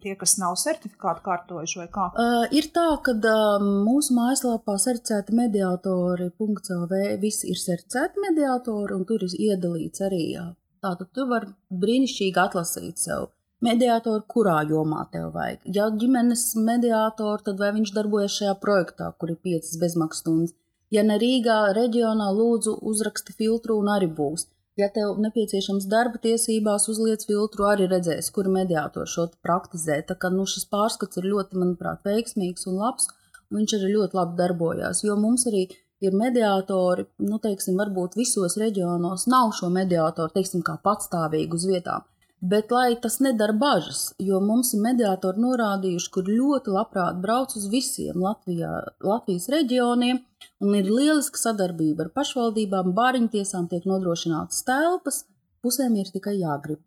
tie, 0.00 0.14
kas 0.16 0.38
nav 0.40 0.56
certifikāti 0.62 1.24
kārtojuši 1.28 1.82
vai 1.82 1.88
kā. 1.92 2.08
Uh, 2.16 2.46
ir 2.56 2.70
tā, 2.72 2.86
ka 3.04 3.18
uh, 3.20 3.68
mūsu 3.84 4.16
mājaslapā 4.16 4.78
certificēti 4.80 5.36
mediātori.clv 5.42 7.04
visi 7.20 7.52
ir 7.52 7.60
certificēti 7.60 8.24
mediātori, 8.30 8.96
un 8.96 9.04
tur 9.04 9.28
ir 9.28 9.36
iedalīts 9.50 10.08
arī. 10.08 10.24
Jā. 10.38 10.48
Tātad 10.86 11.12
tu 11.12 11.28
vari 11.28 11.52
brīnišķīgi 11.84 12.40
atlasīt 12.40 13.04
sev 13.04 13.28
mediātoru, 13.64 14.24
kurā 14.28 14.58
jomā 14.68 15.06
tev 15.12 15.30
vajag. 15.34 15.62
Ja 15.78 15.88
ģimenes 16.02 16.44
mediātoru, 16.60 17.42
tad 17.48 17.62
vai 17.62 17.72
viņš 17.76 17.92
darbojas 17.96 18.36
šajā 18.40 18.56
projektā, 18.62 19.12
kur 19.18 19.32
ir 19.32 19.40
piecas 19.42 19.78
bezmaksas 19.80 20.24
stundas. 20.24 20.56
Ja 20.94 21.02
ne 21.02 21.16
Rīgā, 21.18 21.72
reģionā, 21.74 22.28
lūdzu, 22.36 22.76
uzraksti 22.90 23.34
filtru 23.38 23.80
un 23.80 23.90
arī 23.90 24.06
būs. 24.18 24.46
Ja 24.76 24.90
tev 24.92 25.16
nepieciešams 25.24 25.86
darba 25.88 26.20
tiesībās, 26.22 26.84
uzliec 26.92 27.24
filtru, 27.26 27.64
arī 27.64 27.88
redzēs, 27.88 28.28
kur 28.30 28.50
mediātors 28.52 29.14
šo 29.16 29.30
praktizē. 29.42 30.02
Tā 30.04 30.18
kā 30.20 30.28
nu, 30.34 30.44
šis 30.44 30.68
pārskats 30.68 31.16
ir 31.16 31.30
ļoti, 31.32 31.56
manuprāt, 31.62 32.04
veiksmīgs 32.04 32.68
un 32.68 32.76
labs, 32.82 33.08
un 33.48 33.62
viņš 33.62 33.76
arī 33.78 33.94
ļoti 33.94 34.18
labi 34.20 34.36
darbojās. 34.42 35.00
Jo 35.06 35.16
mums 35.16 35.46
arī 35.48 35.64
ir 36.04 36.12
mediātori, 36.12 37.06
nu, 37.24 37.40
teiksim, 37.40 37.80
varbūt 37.80 38.18
visos 38.20 38.58
reģionos 38.60 39.24
nav 39.32 39.54
šo 39.56 39.72
mediātoru, 39.72 40.34
teiksim, 40.36 40.60
kā 40.66 40.76
patstāvīgi 40.84 41.56
uz 41.56 41.64
vietām. 41.72 42.04
Bet 42.40 42.70
lai 42.70 42.96
tas 43.00 43.16
nedara 43.24 43.54
bažas, 43.56 44.00
jo 44.20 44.38
mums 44.44 44.74
ir 44.76 44.82
mediātori 44.84 45.40
norādījuši, 45.40 46.10
kur 46.12 46.26
ļoti 46.28 46.74
labprāt 46.74 47.20
brauc 47.22 47.54
uz 47.56 47.64
visiem 47.72 48.20
Latvijā, 48.20 48.72
Latvijas 49.00 49.48
reģioniem, 49.54 50.20
un 50.60 50.74
ir 50.76 50.90
lieliska 50.90 51.40
sadarbība 51.40 52.06
ar 52.06 52.10
pašvaldībām, 52.18 52.92
bāriņtiesām 52.98 53.70
tiek 53.72 53.88
nodrošinātas 53.88 54.60
telpas, 54.68 55.22
pusēm 55.64 55.96
ir 55.96 56.12
tikai 56.12 56.36
jāgrib. 56.36 56.82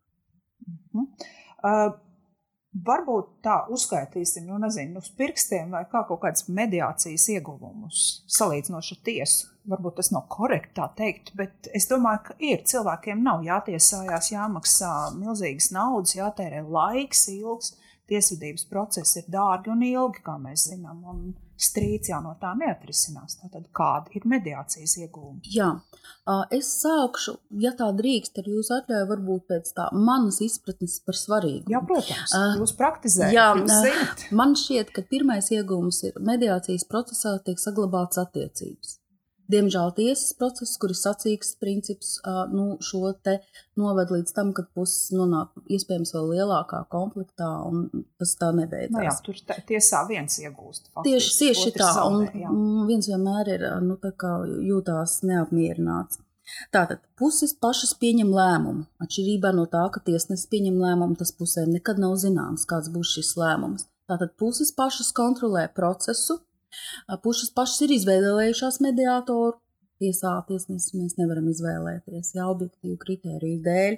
Uh 0.69 1.01
-huh. 1.01 1.07
uh, 1.63 1.97
Varbūt 2.69 3.29
tā 3.41 3.55
uzskaitīsim, 3.73 4.43
nu, 4.45 4.59
nezinu, 4.61 5.01
uz 5.01 5.07
pirkstiem 5.17 5.71
vai 5.73 5.81
kā 5.89 6.03
kaut 6.05 6.19
kādas 6.21 6.45
mediācijas 6.53 7.25
ieguvumus, 7.33 8.01
salīdzinoši 8.29 8.93
ar 8.93 8.99
tiesu. 9.07 9.47
Varbūt 9.69 9.97
tas 9.97 10.11
nav 10.13 10.27
korekti 10.29 10.75
tā 10.77 10.85
teikt, 10.97 11.31
bet 11.37 11.69
es 11.73 11.89
domāju, 11.89 12.21
ka 12.27 12.35
ir 12.45 12.61
cilvēkiem 12.69 13.23
nav 13.25 13.41
jātiesājās, 13.47 14.29
jāmaksā 14.35 14.91
milzīgas 15.17 15.71
naudas, 15.73 16.13
jātērē 16.19 16.61
laiks 16.69 17.25
ilgs. 17.33 17.73
Tiesvedības 18.09 18.65
procesi 18.69 19.21
ir 19.21 19.29
dārgi 19.31 19.71
un 19.73 19.85
ilgi, 19.85 20.23
kā 20.25 20.35
mēs 20.41 20.69
zinām, 20.71 21.03
un 21.11 21.21
strīds 21.59 22.09
jau 22.11 22.21
no 22.23 22.31
tā 22.39 22.53
neatrisinās. 22.57 23.37
Tātad, 23.41 23.65
kāda 23.75 24.13
ir 24.15 24.27
mediācijas 24.31 24.95
iegūma? 25.03 25.41
Jā, 25.51 25.69
es 26.55 26.69
sākšu, 26.79 27.35
ja 27.63 27.73
tā 27.77 27.89
drīkst, 27.95 28.39
ar 28.39 28.47
jūsu 28.49 28.75
atļauju, 28.77 29.09
varbūt 29.11 29.47
pēc 29.51 29.73
tā 29.77 29.89
manas 29.95 30.39
izpratnes 30.45 30.99
par 31.05 31.19
svarīgu. 31.19 31.67
Jā, 31.73 31.83
protams, 31.89 32.37
jūs 32.61 32.75
praktizējat. 32.79 33.35
Jā, 33.35 33.49
jūs 33.59 34.29
man 34.39 34.55
šķiet, 34.59 34.93
ka 34.95 35.03
pirmais 35.11 35.51
iegūms 35.55 36.03
ir 36.09 36.23
mediācijas 36.31 36.87
procesā 36.89 37.35
tiek 37.43 37.59
saglabāts 37.61 38.21
attiecības. 38.23 38.98
Diemžēl 39.49 39.93
tiesas 39.97 40.35
process, 40.37 40.75
kur 40.77 40.93
ir 40.93 40.97
sacīks 40.99 41.55
princips, 41.61 42.11
nu, 42.53 42.75
šo 42.85 43.15
te 43.25 43.39
noved 43.79 44.13
līdz 44.13 44.33
tam, 44.35 44.51
ka 44.53 44.67
puses 44.77 45.09
nonāk 45.15 45.55
iespējams 45.65 46.13
vēl 46.13 46.31
lielākā 46.35 46.83
konfliktā, 46.93 47.49
un 47.65 48.05
tas 48.21 48.35
tā 48.37 48.51
nebeidzās. 48.53 48.93
Nu 48.93 49.05
jā, 49.07 49.15
tur 49.25 49.41
tiesā 49.71 50.03
viens 50.09 50.37
iegūst. 50.43 50.91
Faktiski, 50.93 51.15
tieši 51.15 51.35
tieši 51.41 51.75
tā, 51.79 51.91
zaudē, 51.97 52.45
un 52.51 52.85
viens 52.89 53.09
vienmēr 53.09 53.53
ir, 53.55 53.67
nu, 53.85 53.97
tā 53.97 54.33
jūtās 54.69 55.21
neapmierināts. 55.25 56.21
Tātad 56.73 57.01
puses 57.19 57.51
pašas 57.53 57.91
pieņem 58.01 58.31
lēmumu. 58.33 58.87
Atšķirībā 59.03 59.51
no 59.53 59.65
tā, 59.69 59.83
ka 59.93 60.01
tiesnesis 60.05 60.49
pieņem 60.49 60.79
lēmumu, 60.81 61.17
tas 61.19 61.33
pusēm 61.37 61.73
nekad 61.75 62.01
nav 62.01 62.15
zināms, 62.21 62.65
kāds 62.69 62.89
būs 62.93 63.11
šis 63.17 63.35
lēmums. 63.37 63.85
Tātad 64.09 64.33
puses 64.41 64.71
pašas 64.73 65.11
kontrolē 65.13 65.67
procesu, 65.69 66.39
Pušas 67.23 67.51
pašas 67.55 67.83
ir 67.87 67.97
izvēlējušās 67.97 68.79
mediātoru. 68.85 69.57
Tiesā 69.99 70.37
tiesnesis 70.47 70.95
mēs 70.95 71.17
nevaram 71.19 71.49
izvēlēties, 71.51 72.31
ja 72.37 72.47
objektīvu 72.47 72.95
kritēriju 73.01 73.59
dēļ. 73.65 73.97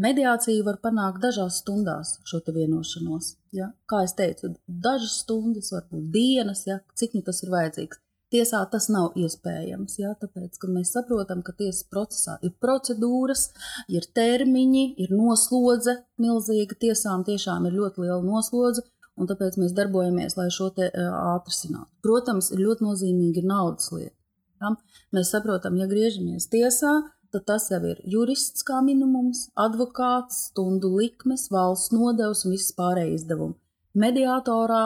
Mediācija 0.00 0.64
var 0.64 0.78
panākt 0.80 1.20
dažās 1.20 1.58
stundās 1.60 2.14
šo 2.28 2.38
vienošanos. 2.46 3.34
Ja? 3.52 3.72
Kā 3.90 4.04
jau 4.06 4.12
teicu, 4.16 4.54
dažas 4.64 5.18
stundas, 5.24 5.72
varbūt 5.74 6.06
dienas, 6.14 6.62
ja? 6.68 6.78
cik 6.96 7.18
nu 7.18 7.20
tas 7.26 7.42
ir 7.44 7.52
vajadzīgs. 7.52 8.00
Tiesā 8.30 8.60
tas 8.72 8.86
nav 8.94 9.16
iespējams, 9.18 9.98
ja? 9.98 10.14
tāpēc, 10.22 10.56
ka 10.62 10.70
mēs 10.70 10.94
saprotam, 10.94 11.42
ka 11.44 11.52
tiesas 11.58 11.82
procesā 11.90 12.38
ir 12.46 12.54
procedūras, 12.62 13.48
ir 13.92 14.06
termiņi, 14.16 14.84
ir 15.04 15.12
noslodze 15.12 15.98
milzīga. 16.22 16.78
Tiesām 16.86 17.26
tiešām 17.26 17.68
ir 17.68 17.76
ļoti 17.82 18.06
liela 18.06 18.22
noslodze, 18.24 18.86
un 19.20 19.28
tāpēc 19.30 19.60
mēs 19.60 19.76
darbojamies, 19.76 20.36
lai 20.40 20.48
šo 20.54 20.70
te 20.74 20.88
atrisinātu. 20.96 21.90
Protams, 22.04 22.50
ļoti 22.56 22.86
nozīmīgi 22.86 23.42
ir 23.42 23.48
naudas 23.50 23.92
lieta. 23.94 24.16
Ja? 24.60 24.74
Mēs 25.16 25.32
saprotam, 25.34 25.78
ja 25.80 25.88
griežamies 25.90 26.48
tiesā, 26.52 26.94
tad 27.30 27.46
tas 27.46 27.68
jau 27.70 27.80
ir 27.86 28.00
jurists 28.08 28.64
kā 28.66 28.80
minimums, 28.84 29.46
advokāts, 29.58 30.46
stundu 30.50 30.90
likmes, 30.96 31.48
valsts 31.52 31.92
nodevs 31.94 32.46
un 32.46 32.56
viss 32.56 32.74
pārējais 32.76 33.22
izdevumi. 33.22 33.56
Mediātorā 34.00 34.82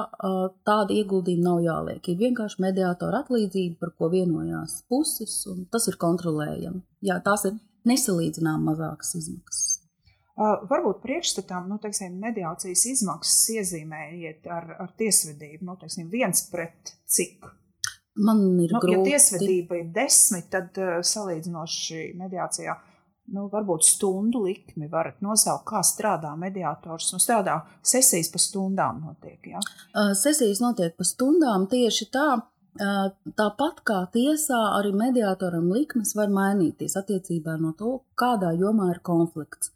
tāda 0.64 0.94
ieguldījuma 0.96 1.44
nav 1.44 1.58
jāliek. 1.60 2.06
Ir 2.08 2.20
vienkārši 2.22 2.62
mediātora 2.64 3.20
atlīdzība, 3.20 3.76
par 3.82 3.92
ko 3.98 4.08
vienojās 4.14 4.78
puses, 4.88 5.42
un 5.50 5.66
tas 5.68 5.90
ir 5.92 6.00
kontrolējami. 6.00 6.80
Jā, 7.04 7.18
tās 7.24 7.44
ir 7.50 7.58
nesalīdzināmas 7.84 8.64
mazākas 8.70 9.12
izmaksas. 9.20 9.83
Uh, 10.34 10.64
varbūt 10.66 10.98
priekšstatām, 11.04 11.68
nu, 11.70 11.78
teiksim, 11.82 12.16
mediācijas 12.18 12.80
izmaksas 12.90 13.52
iezīmējiet 13.54 14.48
ar, 14.50 14.72
ar 14.82 14.88
tiesvedību, 14.98 15.62
nu, 15.68 15.76
teiksim, 15.78 16.08
viens 16.10 16.48
pret 16.50 16.96
cik. 17.06 17.46
Man 18.26 18.42
ir 18.62 18.74
nu, 18.74 18.80
grūti. 18.82 18.96
Ja 18.96 19.04
tiesvedība 19.14 19.78
ir 19.78 19.92
desmit, 19.94 20.48
tad 20.50 20.74
uh, 20.82 20.98
salīdzinoši 21.06 22.08
mediācijā 22.18 22.74
nu, 23.32 23.46
varbūt 23.52 23.86
stundu 23.86 24.42
likmi 24.44 24.88
varat 24.90 25.22
nosaukt, 25.24 25.64
kā 25.70 25.80
strādā 25.86 26.34
mediātors. 26.38 27.12
Nu, 27.14 27.20
strādā 27.22 27.60
sesijas 27.86 28.30
pa 28.32 28.40
stundām 28.42 29.00
notiek, 29.06 29.38
ja? 29.54 29.62
Sesijas 30.18 30.60
notiek 30.64 30.96
pa 30.98 31.06
stundām 31.08 31.68
tieši 31.70 32.10
tā. 32.14 32.26
Tāpat 33.38 33.84
kā 33.86 34.00
tiesā, 34.12 34.58
arī 34.80 34.90
mediātoram 34.98 35.70
likmes 35.70 36.16
var 36.18 36.32
mainīties 36.34 36.98
attiecībā 36.98 37.54
no 37.62 37.70
to, 37.78 38.00
kādā 38.18 38.50
jomā 38.58 38.90
ir 38.96 38.98
konflikts. 39.06 39.70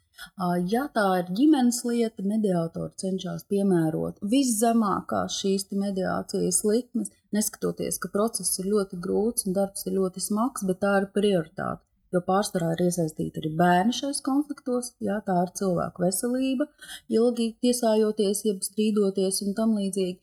Ja 0.72 0.86
tā 0.94 1.06
ir 1.20 1.32
ģimenes 1.38 1.82
lieta, 1.86 2.24
mediātori 2.26 2.90
cenšas 2.98 3.44
piemērot 3.50 4.18
viszemākās 4.22 5.40
šīs 5.42 5.68
mediācijas 5.72 6.62
likmes, 6.66 7.12
neskatoties, 7.34 8.00
ka 8.02 8.10
process 8.12 8.58
ir 8.58 8.70
ļoti 8.72 8.98
grūts 9.04 9.46
un 9.46 9.54
darbs 9.58 9.86
ir 9.86 9.98
ļoti 10.00 10.24
smags, 10.24 10.64
bet 10.66 10.80
tā 10.82 10.96
ir 11.02 11.12
prioritāte 11.14 11.84
jo 12.14 12.22
pārsvarā 12.24 12.72
ir 12.74 12.86
iesaistīti 12.86 13.42
arī 13.42 13.52
bērni 13.58 13.96
šajos 13.96 14.22
konfliktos. 14.24 14.92
Jā, 15.04 15.18
tā 15.26 15.36
ir 15.44 15.52
cilvēku 15.60 16.04
veselība, 16.06 16.68
ilgi 17.12 17.50
tiesājoties, 17.64 18.44
jeb 18.48 18.62
strīdoties 18.64 19.42
un 19.46 19.56
tam 19.58 19.74
līdzīgi. 19.78 20.18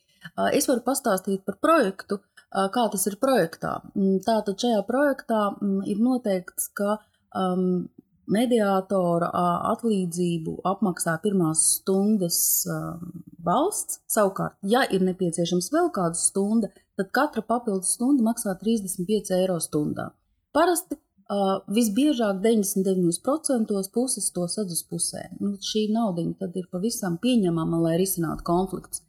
Es 0.57 0.69
varu 0.69 0.81
pastāstīt 0.85 1.43
par 1.45 1.59
projektu, 1.61 2.19
kā 2.49 2.85
tas 2.91 3.05
ir 3.09 3.19
projektā. 3.21 3.77
Mm, 3.93 4.21
tātad 4.25 4.57
šajā 4.61 4.81
projektā 4.87 5.41
mm, 5.53 5.83
ir 5.91 6.01
noteikts, 6.01 6.71
ka 6.77 6.97
um, 7.37 7.85
mediātora 8.31 9.29
atlīdzību 9.73 10.57
apmaksā 10.65 11.15
pirmās 11.23 11.63
stundas 11.77 12.39
valsts. 13.45 14.01
Savukārt, 14.11 14.57
ja 14.65 14.83
ir 14.89 15.05
nepieciešams 15.05 15.71
vēl 15.73 15.91
kāda 15.95 16.19
stunda, 16.19 16.71
tad 16.97 17.11
katra 17.15 17.45
papildus 17.45 17.95
stunda 17.97 18.25
maksā 18.25 18.57
35 18.61 19.35
eiro 19.39 19.59
stundā. 19.63 20.11
Parasti 20.55 20.97
Uh, 21.25 21.55
visbiežāk 21.73 22.37
99% 22.43 23.71
puses 23.89 24.27
to 24.29 24.43
sadz 24.45 24.75
uz 24.75 24.83
pusē. 24.85 25.23
Nu, 25.39 25.55
šī 25.57 25.87
nauda 25.89 26.21
tad 26.37 26.53
ir 26.53 26.67
pavisam 26.69 27.15
pieņemama, 27.17 27.79
lai 27.81 27.95
risinātu 27.97 28.45
konflikts. 28.45 29.01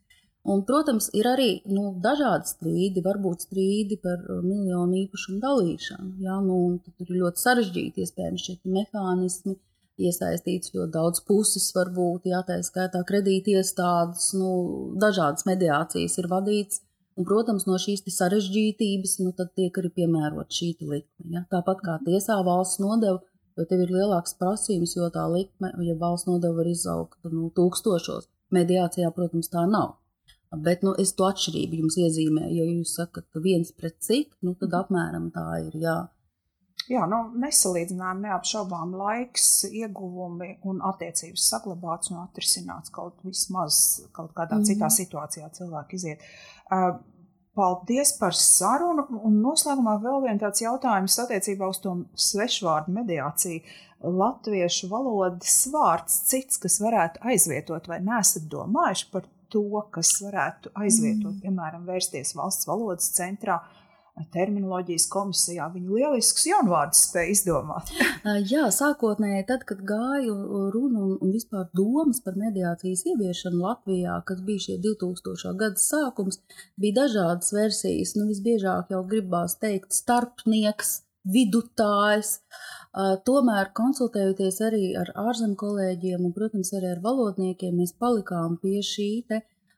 Un, 0.46 0.62
protams, 0.66 1.08
ir 1.18 1.26
arī 1.26 1.48
nu, 1.66 1.88
dažādi 2.02 2.46
strīdi, 2.52 3.02
varbūt 3.02 3.48
strīdi 3.48 3.96
par 4.02 4.20
miljonu 4.44 5.00
īpašumu 5.02 5.40
dalīšanu. 5.42 6.10
Jā, 6.22 6.36
nu, 6.44 6.58
tur 6.86 7.08
ir 7.10 7.22
ļoti 7.22 7.42
sarežģīti 7.42 8.04
iespējams 8.04 8.44
šie 8.46 8.54
mehānismi, 8.76 9.56
iesaistīts 9.98 10.74
ļoti 10.74 10.92
daudz 10.94 11.22
puses, 11.26 11.66
varbūt 11.74 12.28
jā, 12.30 12.44
tā 12.46 12.60
skaitā 12.62 13.02
kredītiestādes, 13.08 14.28
nu, 14.38 14.52
dažādas 15.02 15.48
mediācijas 15.48 16.18
ir 16.22 16.30
vadītas. 16.30 16.82
Un, 17.16 17.24
protams, 17.24 17.64
no 17.64 17.78
šīs 17.80 18.04
sarežģītības 18.12 19.18
nu, 19.24 19.32
tiek 19.56 19.78
arī 19.80 19.92
piemērota 19.98 20.52
šī 20.52 20.72
likme. 20.84 21.30
Ja? 21.32 21.46
Tāpat 21.50 21.80
kā 21.82 21.98
tiesā 22.04 22.36
valsts 22.44 22.82
nodeva, 22.84 23.22
jo 23.56 23.64
tev 23.66 23.86
ir 23.86 23.94
lielāks 23.98 24.36
prasījums, 24.36 24.94
jo 24.98 25.08
tā 25.10 25.24
likme, 25.32 25.72
ja 25.88 25.96
valsts 25.98 26.28
nodeva 26.28 26.60
var 26.60 26.68
izaugt 26.68 27.16
nu, 27.32 27.48
tūkstošos, 27.56 28.28
mediācijā, 28.52 29.08
protams, 29.16 29.48
tā 29.48 29.64
nav. 29.70 29.96
Bet 30.64 30.84
nu, 30.86 30.92
es 31.00 31.14
to 31.16 31.26
atšķirību 31.28 31.80
jums 31.82 31.96
iezīmēju. 32.02 32.52
Ja 32.56 32.66
jūs 32.68 32.96
sakat, 32.98 33.28
viens 33.42 33.72
pret 33.76 33.98
cik, 34.04 34.32
nu, 34.46 34.54
tad 34.60 34.76
apmēram 34.84 35.30
tā 35.34 35.46
ir. 35.64 35.74
Jā. 35.82 35.96
Jā, 36.86 37.02
nu, 37.10 37.18
nesalīdzinām, 37.42 38.20
neapšaubām 38.22 38.92
laiks, 38.94 39.64
ieguvumi 39.66 40.52
un 40.70 40.78
attiecības 40.86 41.48
saglabāts 41.50 42.12
un 42.12 42.20
atrisināts 42.22 42.92
kaut 42.94 43.18
vismaz 43.26 43.80
kaut 44.14 44.30
kādā 44.36 44.60
mm. 44.60 44.68
citā 44.68 44.90
situācijā 44.94 45.50
cilvēki 45.56 45.98
iziet. 45.98 46.22
Uh, 46.70 46.94
paldies 47.56 48.12
par 48.20 48.36
sarunu. 48.36 49.06
Un 49.26 49.40
noslēgumā 49.42 49.96
vēl 50.04 50.22
viens 50.26 50.42
tāds 50.42 50.62
jautājums 50.62 51.18
attiecībā 51.24 51.70
uz 51.72 51.80
to 51.84 51.96
svešvārdu 52.28 52.94
mediāciju. 53.00 53.64
Latviešu 54.06 54.90
valodas 54.92 55.56
vārds 55.72 56.20
cits, 56.28 56.60
kas 56.62 56.76
varētu 56.84 57.22
aizvietot, 57.32 57.88
vai 57.88 57.98
nesat 58.04 58.44
domājuši 58.52 59.08
par 59.10 59.24
to, 59.52 59.66
kas 59.94 60.12
varētu 60.24 60.72
aizvietot, 60.74 61.34
mm. 61.34 61.42
piemēram, 61.44 61.88
vērsties 61.88 62.34
valsts 62.38 62.68
valodas 62.68 63.10
centrā 63.16 63.60
terminoloģijas 64.32 65.06
komisijā. 65.12 65.66
Viņi 65.74 65.98
lielisks 65.98 66.46
jaunvārdus 66.48 67.02
spēja 67.10 67.32
izdomāt. 67.34 67.90
Jā, 68.52 68.66
sākotnēji, 68.72 69.44
tad, 69.50 69.66
kad 69.68 69.82
gāju 69.86 70.36
runu 70.74 71.18
un 71.20 71.34
vispār 71.34 71.68
domas 71.76 72.22
par 72.24 72.38
mediācijas 72.40 73.04
ieviešanu 73.12 73.60
Latvijā, 73.60 74.16
kas 74.28 74.40
bija 74.46 74.66
šie 74.68 74.78
2000. 74.84 75.52
gada 75.60 75.82
sākums, 75.82 76.40
bija 76.80 77.02
dažādas 77.02 77.52
versijas. 77.56 78.16
Nu, 78.16 78.28
visbiežāk 78.30 78.94
jau 78.94 79.02
gribās 79.08 79.58
teikt 79.60 79.92
starpnieks, 79.96 81.02
vidutājs. 81.34 82.38
Tomēr, 83.26 83.70
konsultējoties 83.76 84.62
arī 84.64 84.86
ar 84.96 85.12
ārzemju 85.26 85.58
kolēģiem 85.60 86.24
un, 86.24 86.32
protams, 86.36 86.72
arī 86.78 86.94
ar 86.94 87.02
valodniekiem, 87.04 87.76
mēs 87.76 87.92
palikām 88.00 88.56
pie 88.62 88.80
šī 88.84 89.10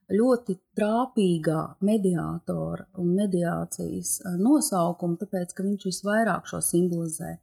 ļoti 0.09 0.55
trāpīgā 0.79 1.63
mediātora 1.85 2.87
un 3.01 3.11
mediācijas 3.17 4.15
nosaukuma, 4.41 5.19
tāpēc, 5.21 5.53
ka 5.53 5.67
viņš 5.67 5.85
visvairāk 5.91 6.49
šo 6.49 6.63
simbolizē 6.65 7.35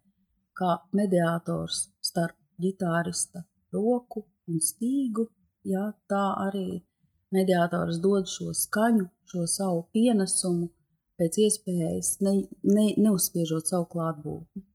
kā 0.56 0.78
mediātors 0.96 1.90
starp 2.02 2.38
ģitārista 2.62 3.44
roku 3.76 4.26
un 4.50 4.62
stīgu. 4.64 5.28
Jā, 5.66 5.90
tā 6.10 6.24
arī 6.46 6.80
mediātors 7.36 8.00
dod 8.02 8.30
šo 8.30 8.54
skaņu, 8.54 9.08
šo 9.30 9.46
savu 9.50 9.86
pienesumu, 9.96 10.70
pēc 11.20 11.38
iespējas 11.46 12.16
ne, 12.26 12.38
ne, 12.64 12.88
neuzspiežot 13.02 13.72
savu 13.72 13.88
klātbūtni. 13.92 14.66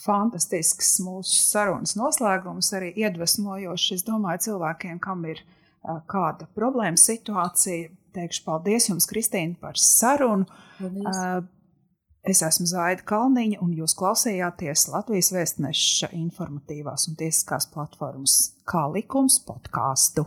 Fantastisks 0.00 0.94
mūsu 1.04 1.36
sarunas 1.42 1.92
noslēgums, 1.98 2.72
arī 2.76 2.92
iedvesmojošs. 3.02 3.98
Es 3.98 4.04
domāju, 4.06 4.46
cilvēkiem, 4.48 5.00
kam 5.02 5.26
ir 5.28 5.42
kāda 6.10 6.48
problēma 6.56 7.00
situācija. 7.00 7.90
Teikšu 8.16 8.42
paldies 8.46 8.88
jums, 8.88 9.06
Kristīne, 9.06 9.58
par 9.60 9.78
sarunu. 9.78 10.48
Paldies. 10.80 11.50
Es 12.26 12.42
esmu 12.44 12.66
Zaida 12.68 13.04
Kalniņa, 13.08 13.62
un 13.64 13.70
jūs 13.72 13.94
klausījāties 13.96 14.90
Latvijas 14.92 15.30
vēstneša 15.32 16.10
informatīvās 16.18 17.06
un 17.08 17.16
tiesiskās 17.20 17.70
platformas 17.72 18.34
Kā 18.68 18.82
likums 18.92 19.38
podkāstu. 19.46 20.26